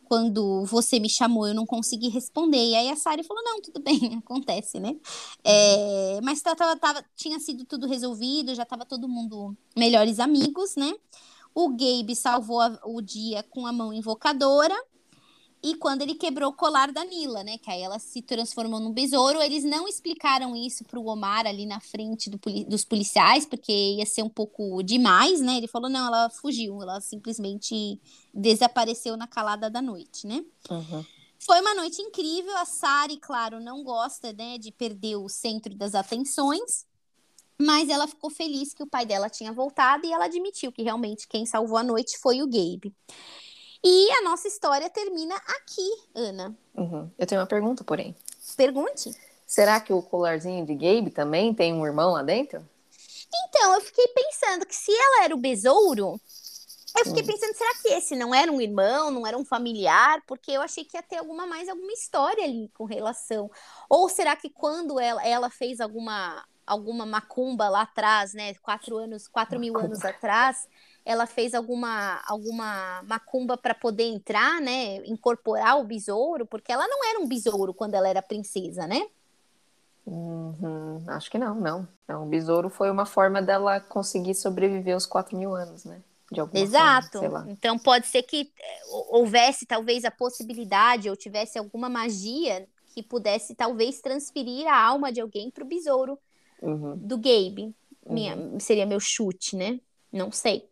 quando 0.09 0.65
você 0.65 0.99
me 0.99 1.07
chamou, 1.07 1.47
eu 1.47 1.53
não 1.53 1.67
consegui 1.67 2.09
responder. 2.09 2.57
E 2.57 2.75
aí 2.75 2.89
a 2.89 2.95
Sari 2.95 3.23
falou: 3.23 3.43
não, 3.43 3.61
tudo 3.61 3.79
bem, 3.79 4.15
acontece, 4.25 4.79
né? 4.79 4.95
É, 5.43 6.19
mas 6.23 6.41
tava, 6.41 6.75
tava, 6.75 7.05
tinha 7.15 7.39
sido 7.39 7.63
tudo 7.63 7.87
resolvido, 7.87 8.55
já 8.55 8.63
estava 8.63 8.83
todo 8.85 9.07
mundo 9.07 9.55
melhores 9.77 10.19
amigos, 10.19 10.75
né? 10.75 10.91
O 11.53 11.69
Gabe 11.69 12.15
salvou 12.15 12.59
a, 12.59 12.79
o 12.85 13.01
dia 13.01 13.43
com 13.43 13.67
a 13.67 13.71
mão 13.71 13.93
invocadora. 13.93 14.75
E 15.61 15.75
quando 15.75 16.01
ele 16.01 16.15
quebrou 16.15 16.51
o 16.51 16.55
colar 16.55 16.91
da 16.91 17.03
Nila, 17.03 17.43
né? 17.43 17.57
Que 17.57 17.69
aí 17.69 17.81
ela 17.81 17.99
se 17.99 18.21
transformou 18.21 18.79
num 18.79 18.93
besouro. 18.93 19.41
Eles 19.41 19.65
não 19.65 19.87
explicaram 19.87 20.55
isso 20.55 20.85
pro 20.85 21.05
Omar 21.05 21.45
ali 21.45 21.65
na 21.65 21.81
frente 21.81 22.29
do, 22.29 22.39
dos 22.65 22.85
policiais, 22.85 23.45
porque 23.45 23.71
ia 23.71 24.05
ser 24.05 24.23
um 24.23 24.29
pouco 24.29 24.81
demais, 24.81 25.41
né? 25.41 25.57
Ele 25.57 25.67
falou: 25.67 25.89
não, 25.89 26.07
ela 26.07 26.29
fugiu, 26.29 26.81
ela 26.81 27.01
simplesmente 27.01 27.99
desapareceu 28.33 29.17
na 29.17 29.27
calada 29.27 29.69
da 29.69 29.81
noite, 29.81 30.25
né? 30.25 30.45
Uhum. 30.69 31.05
Foi 31.39 31.59
uma 31.59 31.73
noite 31.73 32.01
incrível. 32.01 32.55
A 32.57 32.65
Sari, 32.65 33.17
claro, 33.17 33.59
não 33.59 33.83
gosta, 33.83 34.31
né, 34.31 34.57
de 34.57 34.71
perder 34.71 35.15
o 35.15 35.27
centro 35.27 35.73
das 35.75 35.95
atenções. 35.95 36.85
Mas 37.61 37.89
ela 37.89 38.07
ficou 38.07 38.29
feliz 38.29 38.73
que 38.73 38.81
o 38.81 38.87
pai 38.87 39.05
dela 39.05 39.29
tinha 39.29 39.51
voltado 39.51 40.05
e 40.05 40.13
ela 40.13 40.25
admitiu 40.25 40.71
que 40.71 40.81
realmente 40.81 41.27
quem 41.27 41.45
salvou 41.45 41.77
a 41.77 41.83
noite 41.83 42.17
foi 42.17 42.41
o 42.41 42.47
Gabe. 42.47 42.93
E 43.83 44.11
a 44.11 44.21
nossa 44.23 44.47
história 44.47 44.89
termina 44.89 45.35
aqui, 45.35 45.89
Ana. 46.13 46.55
Uhum. 46.75 47.09
Eu 47.17 47.27
tenho 47.27 47.39
uma 47.39 47.47
pergunta, 47.47 47.83
porém. 47.83 48.15
Pergunte. 48.57 49.11
Será 49.47 49.79
que 49.79 49.93
o 49.93 50.01
colarzinho 50.01 50.65
de 50.65 50.75
Gabe 50.75 51.09
também 51.09 51.53
tem 51.53 51.73
um 51.73 51.85
irmão 51.85 52.11
lá 52.11 52.21
dentro? 52.21 52.67
Então, 53.47 53.73
eu 53.75 53.81
fiquei 53.81 54.07
pensando 54.07 54.65
que 54.65 54.75
se 54.75 54.91
ela 54.91 55.23
era 55.23 55.33
o 55.35 55.39
besouro, 55.39 56.19
eu 56.97 57.05
fiquei 57.05 57.23
hum. 57.23 57.27
pensando, 57.27 57.55
será 57.55 57.73
que 57.81 57.87
esse 57.89 58.15
não 58.15 58.33
era 58.33 58.51
um 58.51 58.59
irmão, 58.59 59.11
não 59.11 59.25
era 59.25 59.37
um 59.37 59.45
familiar? 59.45 60.21
Porque 60.27 60.51
eu 60.51 60.61
achei 60.61 60.83
que 60.83 60.97
ia 60.97 61.03
ter 61.03 61.17
alguma 61.17 61.45
mais 61.45 61.69
alguma 61.69 61.91
história 61.91 62.43
ali 62.43 62.69
com 62.73 62.85
relação. 62.85 63.49
Ou 63.89 64.09
será 64.09 64.35
que 64.35 64.49
quando 64.49 64.99
ela, 64.99 65.25
ela 65.25 65.49
fez 65.49 65.79
alguma 65.79 66.45
alguma 66.65 67.03
macumba 67.03 67.67
lá 67.67 67.81
atrás, 67.81 68.33
né? 68.33 68.53
Quatro 68.55 68.95
anos, 68.97 69.27
quatro 69.27 69.59
mil 69.59 69.75
anos 69.77 70.05
atrás, 70.05 70.67
ela 71.09 71.25
fez 71.25 71.55
alguma 71.55 72.21
alguma 72.27 73.01
macumba 73.01 73.57
para 73.57 73.73
poder 73.73 74.03
entrar, 74.03 74.61
né, 74.61 74.97
incorporar 75.07 75.79
o 75.79 75.83
besouro, 75.83 76.45
porque 76.45 76.71
ela 76.71 76.87
não 76.87 77.03
era 77.09 77.19
um 77.19 77.27
besouro 77.27 77.73
quando 77.73 77.95
ela 77.95 78.07
era 78.07 78.21
princesa, 78.21 78.85
né? 78.85 79.07
Uhum, 80.05 81.03
acho 81.07 81.31
que 81.31 81.39
não, 81.39 81.55
não. 81.55 81.87
Não, 82.07 82.23
o 82.23 82.27
besouro 82.27 82.69
foi 82.69 82.91
uma 82.91 83.07
forma 83.07 83.41
dela 83.41 83.79
conseguir 83.79 84.35
sobreviver 84.35 84.95
os 84.95 85.07
quatro 85.07 85.35
mil 85.35 85.55
anos, 85.55 85.83
né? 85.83 85.99
Exato. 86.53 87.17
Forma, 87.17 87.47
então 87.49 87.79
pode 87.79 88.05
ser 88.05 88.21
que 88.21 88.41
eh, 88.41 88.81
houvesse 89.09 89.65
talvez 89.65 90.05
a 90.05 90.11
possibilidade 90.11 91.09
ou 91.09 91.15
tivesse 91.15 91.57
alguma 91.57 91.89
magia 91.89 92.67
que 92.93 93.01
pudesse 93.01 93.55
talvez 93.55 93.99
transferir 93.99 94.67
a 94.67 94.79
alma 94.79 95.11
de 95.11 95.21
alguém 95.21 95.49
para 95.49 95.63
o 95.63 95.67
besouro 95.67 96.19
uhum. 96.61 96.95
do 96.97 97.17
Gabe. 97.17 97.73
Minha, 98.07 98.35
uhum. 98.35 98.59
Seria 98.59 98.85
meu 98.85 98.99
chute, 98.99 99.55
né? 99.55 99.79
Não 100.11 100.31
sei. 100.31 100.69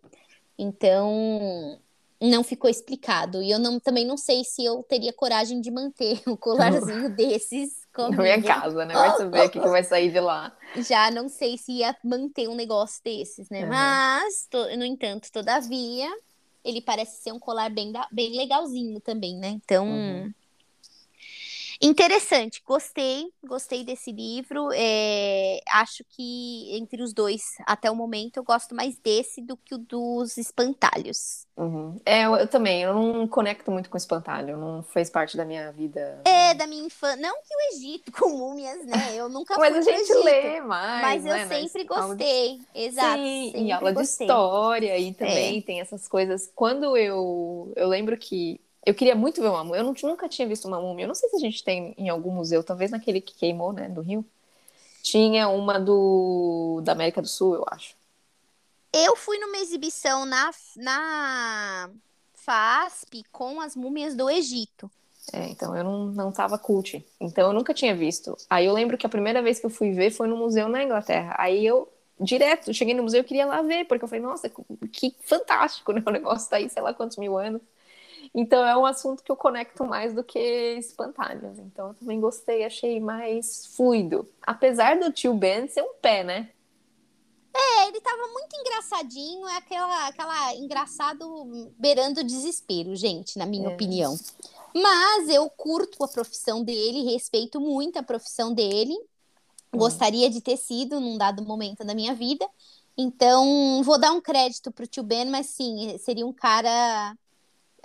Então, 0.58 1.80
não 2.22 2.44
ficou 2.44 2.70
explicado. 2.70 3.42
E 3.42 3.52
eu 3.52 3.60
não, 3.60 3.80
também 3.80 4.06
não 4.06 4.18
sei 4.18 4.44
se 4.44 4.66
eu 4.66 4.84
teria 4.84 5.14
coragem 5.14 5.62
de 5.62 5.70
manter 5.70 6.22
um 6.28 6.36
colarzinho 6.36 7.10
desses 7.10 7.86
comigo. 7.94 8.16
Na 8.18 8.24
minha 8.24 8.42
casa, 8.42 8.86
né? 8.86 8.94
Vai 8.94 9.18
saber 9.18 9.46
o 9.46 9.50
que, 9.50 9.60
que 9.60 9.68
vai 9.68 9.84
sair 9.84 10.12
de 10.12 10.20
lá. 10.20 10.56
Já 10.78 11.12
não 11.12 11.30
sei 11.30 11.58
se 11.58 11.74
ia 11.74 11.96
manter 12.04 12.48
um 12.48 12.56
negócio 12.56 13.02
desses, 13.04 13.50
né? 13.50 13.64
Uhum. 13.64 13.70
Mas, 13.70 14.48
to, 14.50 14.78
no 14.78 14.86
entanto, 14.86 15.32
todavia, 15.32 16.10
ele 16.64 16.82
parece 16.82 17.22
ser 17.22 17.32
um 17.32 17.40
colar 17.40 17.70
bem, 17.70 17.94
bem 18.12 18.36
legalzinho 18.36 19.00
também, 19.00 19.38
né? 19.38 19.50
Então, 19.50 19.88
uhum. 19.88 20.34
Interessante, 21.82 22.62
gostei, 22.66 23.28
gostei 23.44 23.84
desse 23.84 24.12
livro. 24.12 24.70
É, 24.74 25.60
acho 25.70 26.04
que 26.10 26.76
entre 26.76 27.02
os 27.02 27.14
dois, 27.14 27.44
até 27.66 27.90
o 27.90 27.96
momento, 27.96 28.38
eu 28.38 28.44
gosto 28.44 28.76
mais 28.76 28.98
desse 28.98 29.42
do 29.42 29.56
que 29.56 29.76
o 29.76 29.78
dos 29.78 30.38
espantalhos. 30.38 31.46
Uhum. 31.56 32.00
É, 32.06 32.26
eu, 32.26 32.36
eu, 32.36 32.48
também, 32.48 32.84
eu 32.84 32.94
não 32.94 33.28
conecto 33.28 33.72
muito 33.72 33.90
com 33.90 33.98
espantalho, 33.98 34.58
não 34.58 34.84
fez 34.84 35.10
parte 35.10 35.36
da 35.36 35.44
minha 35.44 35.72
vida. 35.72 36.22
É, 36.24 36.54
da 36.54 36.68
minha 36.68 36.86
infância. 36.86 37.18
Não 37.18 37.36
que 37.42 37.56
o 37.56 37.76
Egito 37.76 38.12
com 38.14 38.30
múmias, 38.30 38.86
né? 38.86 39.16
Eu 39.16 39.30
nunca 39.30 39.56
fui 39.56 39.70
Mas 39.70 39.76
a 39.78 39.82
gente 39.82 40.12
Egito, 40.12 40.24
lê 40.24 40.62
mais. 40.62 41.02
Mas 41.02 41.24
né? 41.24 41.44
eu 41.44 41.48
sempre 41.48 41.84
gostei. 41.84 42.58
De... 42.58 42.82
Exato. 42.82 43.18
Sim, 43.18 43.52
em 43.56 43.72
aula 43.72 43.92
gostei. 43.92 44.28
de 44.28 44.34
história 44.34 44.98
e 44.98 45.14
também 45.14 45.58
é. 45.58 45.62
tem 45.62 45.80
essas 45.80 46.08
coisas. 46.08 46.52
Quando 46.56 46.96
eu. 46.96 47.74
Eu 47.76 47.88
lembro 47.88 48.18
que 48.18 48.62
eu 48.88 48.96
queria 48.96 49.16
muito 49.16 49.42
ver 49.42 49.50
uma 49.50 49.66
múmia. 49.66 49.82
Eu 49.82 49.84
não, 49.84 49.94
nunca 50.02 50.30
tinha 50.30 50.48
visto 50.48 50.66
uma 50.66 50.80
múmia. 50.80 51.04
Eu 51.04 51.10
não 51.10 51.16
sei 51.16 51.28
se 51.30 51.36
a 51.36 51.40
gente 51.40 51.62
tem 51.62 51.94
em 51.98 52.08
algum 52.08 52.32
museu, 52.32 52.64
talvez 52.64 52.90
naquele 52.90 53.20
que 53.20 53.36
queimou, 53.36 53.74
né, 53.74 53.90
do 53.90 54.00
Rio. 54.00 54.26
Tinha 55.04 55.50
uma 55.50 55.78
do 55.78 56.80
da 56.86 56.94
América 56.94 57.22
do 57.22 57.28
Sul, 57.28 57.56
eu 57.56 57.66
acho. 57.70 57.96
Eu 58.94 59.18
fui 59.18 59.38
numa 59.40 59.58
exibição 59.58 60.26
na, 60.26 60.52
na 60.78 61.90
FASP 62.34 63.26
com 63.30 63.60
as 63.60 63.76
múmias 63.76 64.16
do 64.16 64.30
Egito. 64.30 64.90
É, 65.34 65.50
então 65.50 65.76
eu 65.76 65.84
não, 65.84 66.06
não 66.06 66.32
tava 66.32 66.58
cult. 66.58 67.06
Então 67.20 67.48
eu 67.48 67.54
nunca 67.54 67.74
tinha 67.74 67.94
visto. 67.94 68.38
Aí 68.50 68.66
eu 68.66 68.74
lembro 68.74 68.98
que 68.98 69.06
a 69.06 69.10
primeira 69.10 69.42
vez 69.42 69.60
que 69.60 69.66
eu 69.66 69.70
fui 69.70 69.92
ver 69.92 70.12
foi 70.12 70.30
no 70.30 70.38
museu 70.38 70.70
na 70.70 70.82
Inglaterra. 70.82 71.36
Aí 71.38 71.66
eu, 71.66 71.92
direto, 72.18 72.74
cheguei 72.74 72.94
no 72.94 73.04
museu 73.04 73.20
e 73.20 73.26
queria 73.26 73.46
lá 73.46 73.62
ver, 73.62 73.86
porque 73.86 74.06
eu 74.06 74.08
falei, 74.08 74.24
nossa, 74.24 74.50
que 74.94 75.14
fantástico, 75.20 75.92
né? 75.92 76.02
O 76.06 76.12
negócio 76.12 76.50
tá 76.50 76.56
aí, 76.56 76.70
sei 76.70 76.82
lá 76.82 76.94
quantos 76.94 77.18
mil 77.18 77.38
anos. 77.38 77.62
Então 78.34 78.66
é 78.66 78.78
um 78.78 78.86
assunto 78.86 79.24
que 79.24 79.32
eu 79.32 79.36
conecto 79.36 79.86
mais 79.86 80.14
do 80.14 80.24
que 80.24 80.40
espantalhos. 80.78 81.58
Então 81.60 81.90
eu 81.90 81.94
também 81.94 82.20
gostei, 82.20 82.66
achei 82.66 83.00
mais 83.00 83.66
fluido. 83.76 84.28
Apesar 84.42 85.00
do 85.00 85.12
tio 85.12 85.34
Ben 85.34 85.68
ser 85.68 85.82
um 85.82 85.94
pé, 86.02 86.24
né? 86.24 86.50
É, 87.56 87.88
ele 87.88 88.00
tava 88.02 88.28
muito 88.28 88.56
engraçadinho, 88.56 89.48
é 89.48 89.58
aquela, 89.58 90.08
aquela 90.08 90.56
engraçado 90.56 91.74
beirando 91.80 92.24
desespero, 92.24 92.96
gente, 92.96 93.38
na 93.38 93.48
minha 93.48 93.70
é. 93.70 93.74
opinião. 93.74 94.16
Mas 94.76 95.28
eu 95.28 95.50
curto 95.50 96.04
a 96.04 96.08
profissão 96.08 96.64
dele, 96.64 97.12
respeito 97.12 97.60
muito 97.60 97.98
a 97.98 98.04
profissão 98.04 98.54
dele. 98.54 98.96
Gostaria 99.74 100.30
de 100.30 100.40
ter 100.40 100.56
sido 100.56 101.00
num 101.00 101.18
dado 101.18 101.44
momento 101.44 101.84
da 101.84 101.96
minha 101.96 102.14
vida. 102.14 102.48
Então, 102.96 103.82
vou 103.84 104.00
dar 104.00 104.12
um 104.12 104.22
crédito 104.22 104.72
pro 104.72 104.88
tio 104.88 105.04
Ben, 105.04 105.26
mas 105.26 105.48
sim, 105.48 105.98
seria 106.00 106.26
um 106.26 106.34
cara 106.34 107.16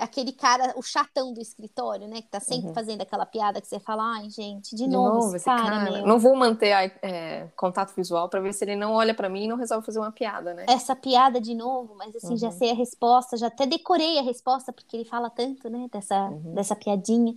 aquele 0.02 0.32
cara, 0.32 0.72
o 0.76 0.82
chatão 0.82 1.32
do 1.32 1.40
escritório, 1.40 2.08
né? 2.08 2.20
Que 2.22 2.28
tá 2.28 2.40
sempre 2.40 2.68
uhum. 2.68 2.74
fazendo 2.74 3.02
aquela 3.02 3.24
piada 3.24 3.60
que 3.60 3.66
você 3.66 3.80
fala, 3.80 4.16
ai, 4.16 4.28
gente, 4.30 4.74
de, 4.74 4.84
de 4.84 4.88
novo, 4.88 5.20
novo, 5.20 5.36
esse 5.36 5.44
cara, 5.44 5.86
cara. 5.86 6.02
Não 6.02 6.18
vou 6.18 6.36
manter 6.36 6.72
é, 7.02 7.48
contato 7.56 7.94
visual 7.94 8.28
para 8.28 8.40
ver 8.40 8.52
se 8.52 8.64
ele 8.64 8.76
não 8.76 8.92
olha 8.92 9.14
para 9.14 9.28
mim 9.28 9.44
e 9.44 9.48
não 9.48 9.56
resolve 9.56 9.86
fazer 9.86 9.98
uma 9.98 10.12
piada, 10.12 10.54
né? 10.54 10.66
Essa 10.68 10.94
piada 10.94 11.40
de 11.40 11.54
novo, 11.54 11.94
mas 11.96 12.14
assim, 12.16 12.32
uhum. 12.32 12.36
já 12.36 12.50
sei 12.50 12.70
a 12.70 12.74
resposta, 12.74 13.36
já 13.36 13.46
até 13.46 13.66
decorei 13.66 14.18
a 14.18 14.22
resposta, 14.22 14.72
porque 14.72 14.96
ele 14.96 15.04
fala 15.04 15.30
tanto, 15.30 15.70
né, 15.70 15.88
dessa, 15.90 16.28
uhum. 16.28 16.54
dessa 16.54 16.76
piadinha. 16.76 17.34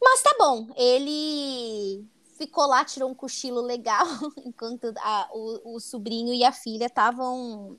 Mas 0.00 0.22
tá 0.22 0.34
bom, 0.38 0.66
ele 0.76 2.04
ficou 2.36 2.66
lá, 2.66 2.84
tirou 2.84 3.10
um 3.10 3.14
cochilo 3.14 3.60
legal, 3.60 4.06
enquanto 4.44 4.92
a, 4.98 5.28
o, 5.32 5.76
o 5.76 5.80
sobrinho 5.80 6.34
e 6.34 6.44
a 6.44 6.52
filha 6.52 6.86
estavam 6.86 7.76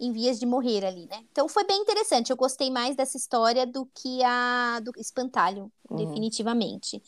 em 0.00 0.12
vias 0.12 0.38
de 0.38 0.46
morrer 0.46 0.84
ali, 0.84 1.06
né? 1.06 1.24
Então 1.32 1.48
foi 1.48 1.64
bem 1.64 1.80
interessante. 1.80 2.30
Eu 2.30 2.36
gostei 2.36 2.70
mais 2.70 2.96
dessa 2.96 3.16
história 3.16 3.66
do 3.66 3.86
que 3.94 4.22
a 4.24 4.80
do 4.80 4.92
espantalho, 4.96 5.70
uhum. 5.90 5.96
definitivamente. 5.96 7.02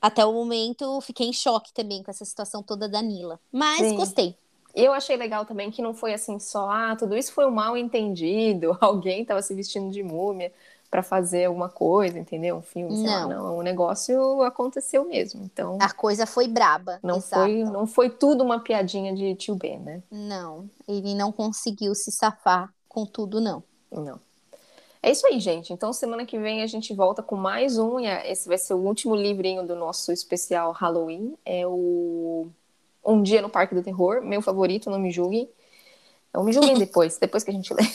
Até 0.00 0.24
o 0.24 0.32
momento 0.32 1.00
fiquei 1.00 1.26
em 1.26 1.32
choque 1.32 1.72
também 1.72 2.02
com 2.02 2.10
essa 2.10 2.24
situação 2.24 2.62
toda 2.62 2.88
da 2.88 3.00
Nila. 3.00 3.40
Mas 3.50 3.78
Sim. 3.78 3.96
gostei. 3.96 4.36
Eu 4.74 4.92
achei 4.92 5.16
legal 5.16 5.46
também 5.46 5.70
que 5.70 5.80
não 5.80 5.94
foi 5.94 6.12
assim 6.12 6.38
só, 6.40 6.68
ah, 6.68 6.96
tudo 6.96 7.16
isso 7.16 7.32
foi 7.32 7.46
um 7.46 7.50
mal 7.50 7.76
entendido, 7.76 8.76
alguém 8.82 9.22
estava 9.22 9.40
se 9.40 9.54
vestindo 9.54 9.90
de 9.92 10.02
múmia 10.02 10.52
para 10.94 11.02
fazer 11.02 11.46
alguma 11.46 11.68
coisa, 11.68 12.16
entendeu? 12.20 12.54
Um 12.54 12.62
filme, 12.62 12.94
sei 12.94 13.06
não. 13.06 13.28
lá, 13.28 13.34
não. 13.34 13.58
O 13.58 13.62
negócio 13.62 14.42
aconteceu 14.42 15.04
mesmo. 15.04 15.42
Então 15.42 15.76
a 15.80 15.92
coisa 15.92 16.24
foi 16.24 16.46
braba. 16.46 17.00
Não 17.02 17.16
exato. 17.16 17.42
foi, 17.42 17.64
não 17.64 17.84
foi 17.84 18.08
tudo 18.08 18.44
uma 18.44 18.60
piadinha 18.60 19.12
de 19.12 19.34
tio 19.34 19.56
Ben, 19.56 19.80
né? 19.80 20.04
Não, 20.08 20.70
ele 20.86 21.16
não 21.16 21.32
conseguiu 21.32 21.96
se 21.96 22.12
safar 22.12 22.72
com 22.88 23.04
tudo, 23.04 23.40
não. 23.40 23.60
Não. 23.90 24.20
É 25.02 25.10
isso 25.10 25.26
aí, 25.26 25.40
gente. 25.40 25.72
Então, 25.72 25.92
semana 25.92 26.24
que 26.24 26.38
vem 26.38 26.62
a 26.62 26.66
gente 26.68 26.94
volta 26.94 27.24
com 27.24 27.34
mais 27.34 27.76
um. 27.76 27.98
E 27.98 28.06
esse 28.30 28.46
vai 28.46 28.56
ser 28.56 28.74
o 28.74 28.78
último 28.78 29.16
livrinho 29.16 29.66
do 29.66 29.74
nosso 29.74 30.12
especial 30.12 30.70
Halloween. 30.70 31.34
É 31.44 31.66
o 31.66 32.46
Um 33.04 33.20
Dia 33.20 33.42
no 33.42 33.50
Parque 33.50 33.74
do 33.74 33.82
Terror, 33.82 34.22
meu 34.22 34.40
favorito, 34.40 34.88
não 34.88 35.00
me 35.00 35.10
julguem. 35.10 35.50
Então 36.34 36.42
me 36.42 36.52
julguem 36.52 36.74
depois, 36.76 37.16
depois 37.16 37.44
que 37.44 37.50
a 37.50 37.54
gente 37.54 37.72
lê. 37.72 37.82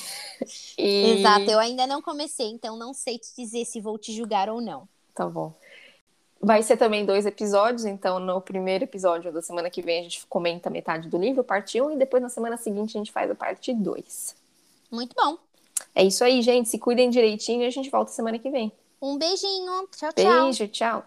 E... 0.78 1.20
Exato, 1.20 1.52
eu 1.52 1.60
ainda 1.60 1.86
não 1.86 2.02
comecei, 2.02 2.48
então 2.48 2.78
não 2.78 2.94
sei 2.94 3.20
te 3.20 3.36
dizer 3.38 3.66
se 3.66 3.82
vou 3.82 3.98
te 3.98 4.14
julgar 4.14 4.50
ou 4.50 4.62
não. 4.62 4.88
Tá 5.14 5.26
bom. 5.26 5.54
Vai 6.42 6.64
ser 6.64 6.78
também 6.78 7.06
dois 7.06 7.26
episódios, 7.26 7.84
então 7.84 8.18
no 8.18 8.40
primeiro 8.40 8.86
episódio 8.86 9.34
da 9.34 9.42
semana 9.42 9.70
que 9.70 9.82
vem 9.82 10.00
a 10.00 10.04
gente 10.04 10.26
comenta 10.28 10.70
metade 10.70 11.10
do 11.10 11.18
livro, 11.18 11.44
parte 11.44 11.82
1, 11.82 11.92
e 11.92 11.98
depois 11.98 12.24
na 12.24 12.30
semana 12.30 12.56
seguinte 12.56 12.96
a 12.96 13.00
gente 13.00 13.12
faz 13.12 13.30
a 13.30 13.36
parte 13.36 13.74
2. 13.74 14.36
Muito 14.90 15.14
bom. 15.14 15.38
É 15.94 16.06
isso 16.06 16.24
aí, 16.24 16.42
gente. 16.42 16.70
Se 16.70 16.80
cuidem 16.80 17.10
direitinho 17.10 17.64
e 17.64 17.66
a 17.66 17.70
gente 17.70 17.90
volta 17.90 18.14
semana 18.14 18.40
que 18.40 18.50
vem. 18.50 18.72
Um 19.02 19.18
beijinho. 19.18 19.90
Tchau, 19.92 20.14
tchau. 20.14 20.44
Beijo, 20.46 20.68
tchau. 20.70 21.04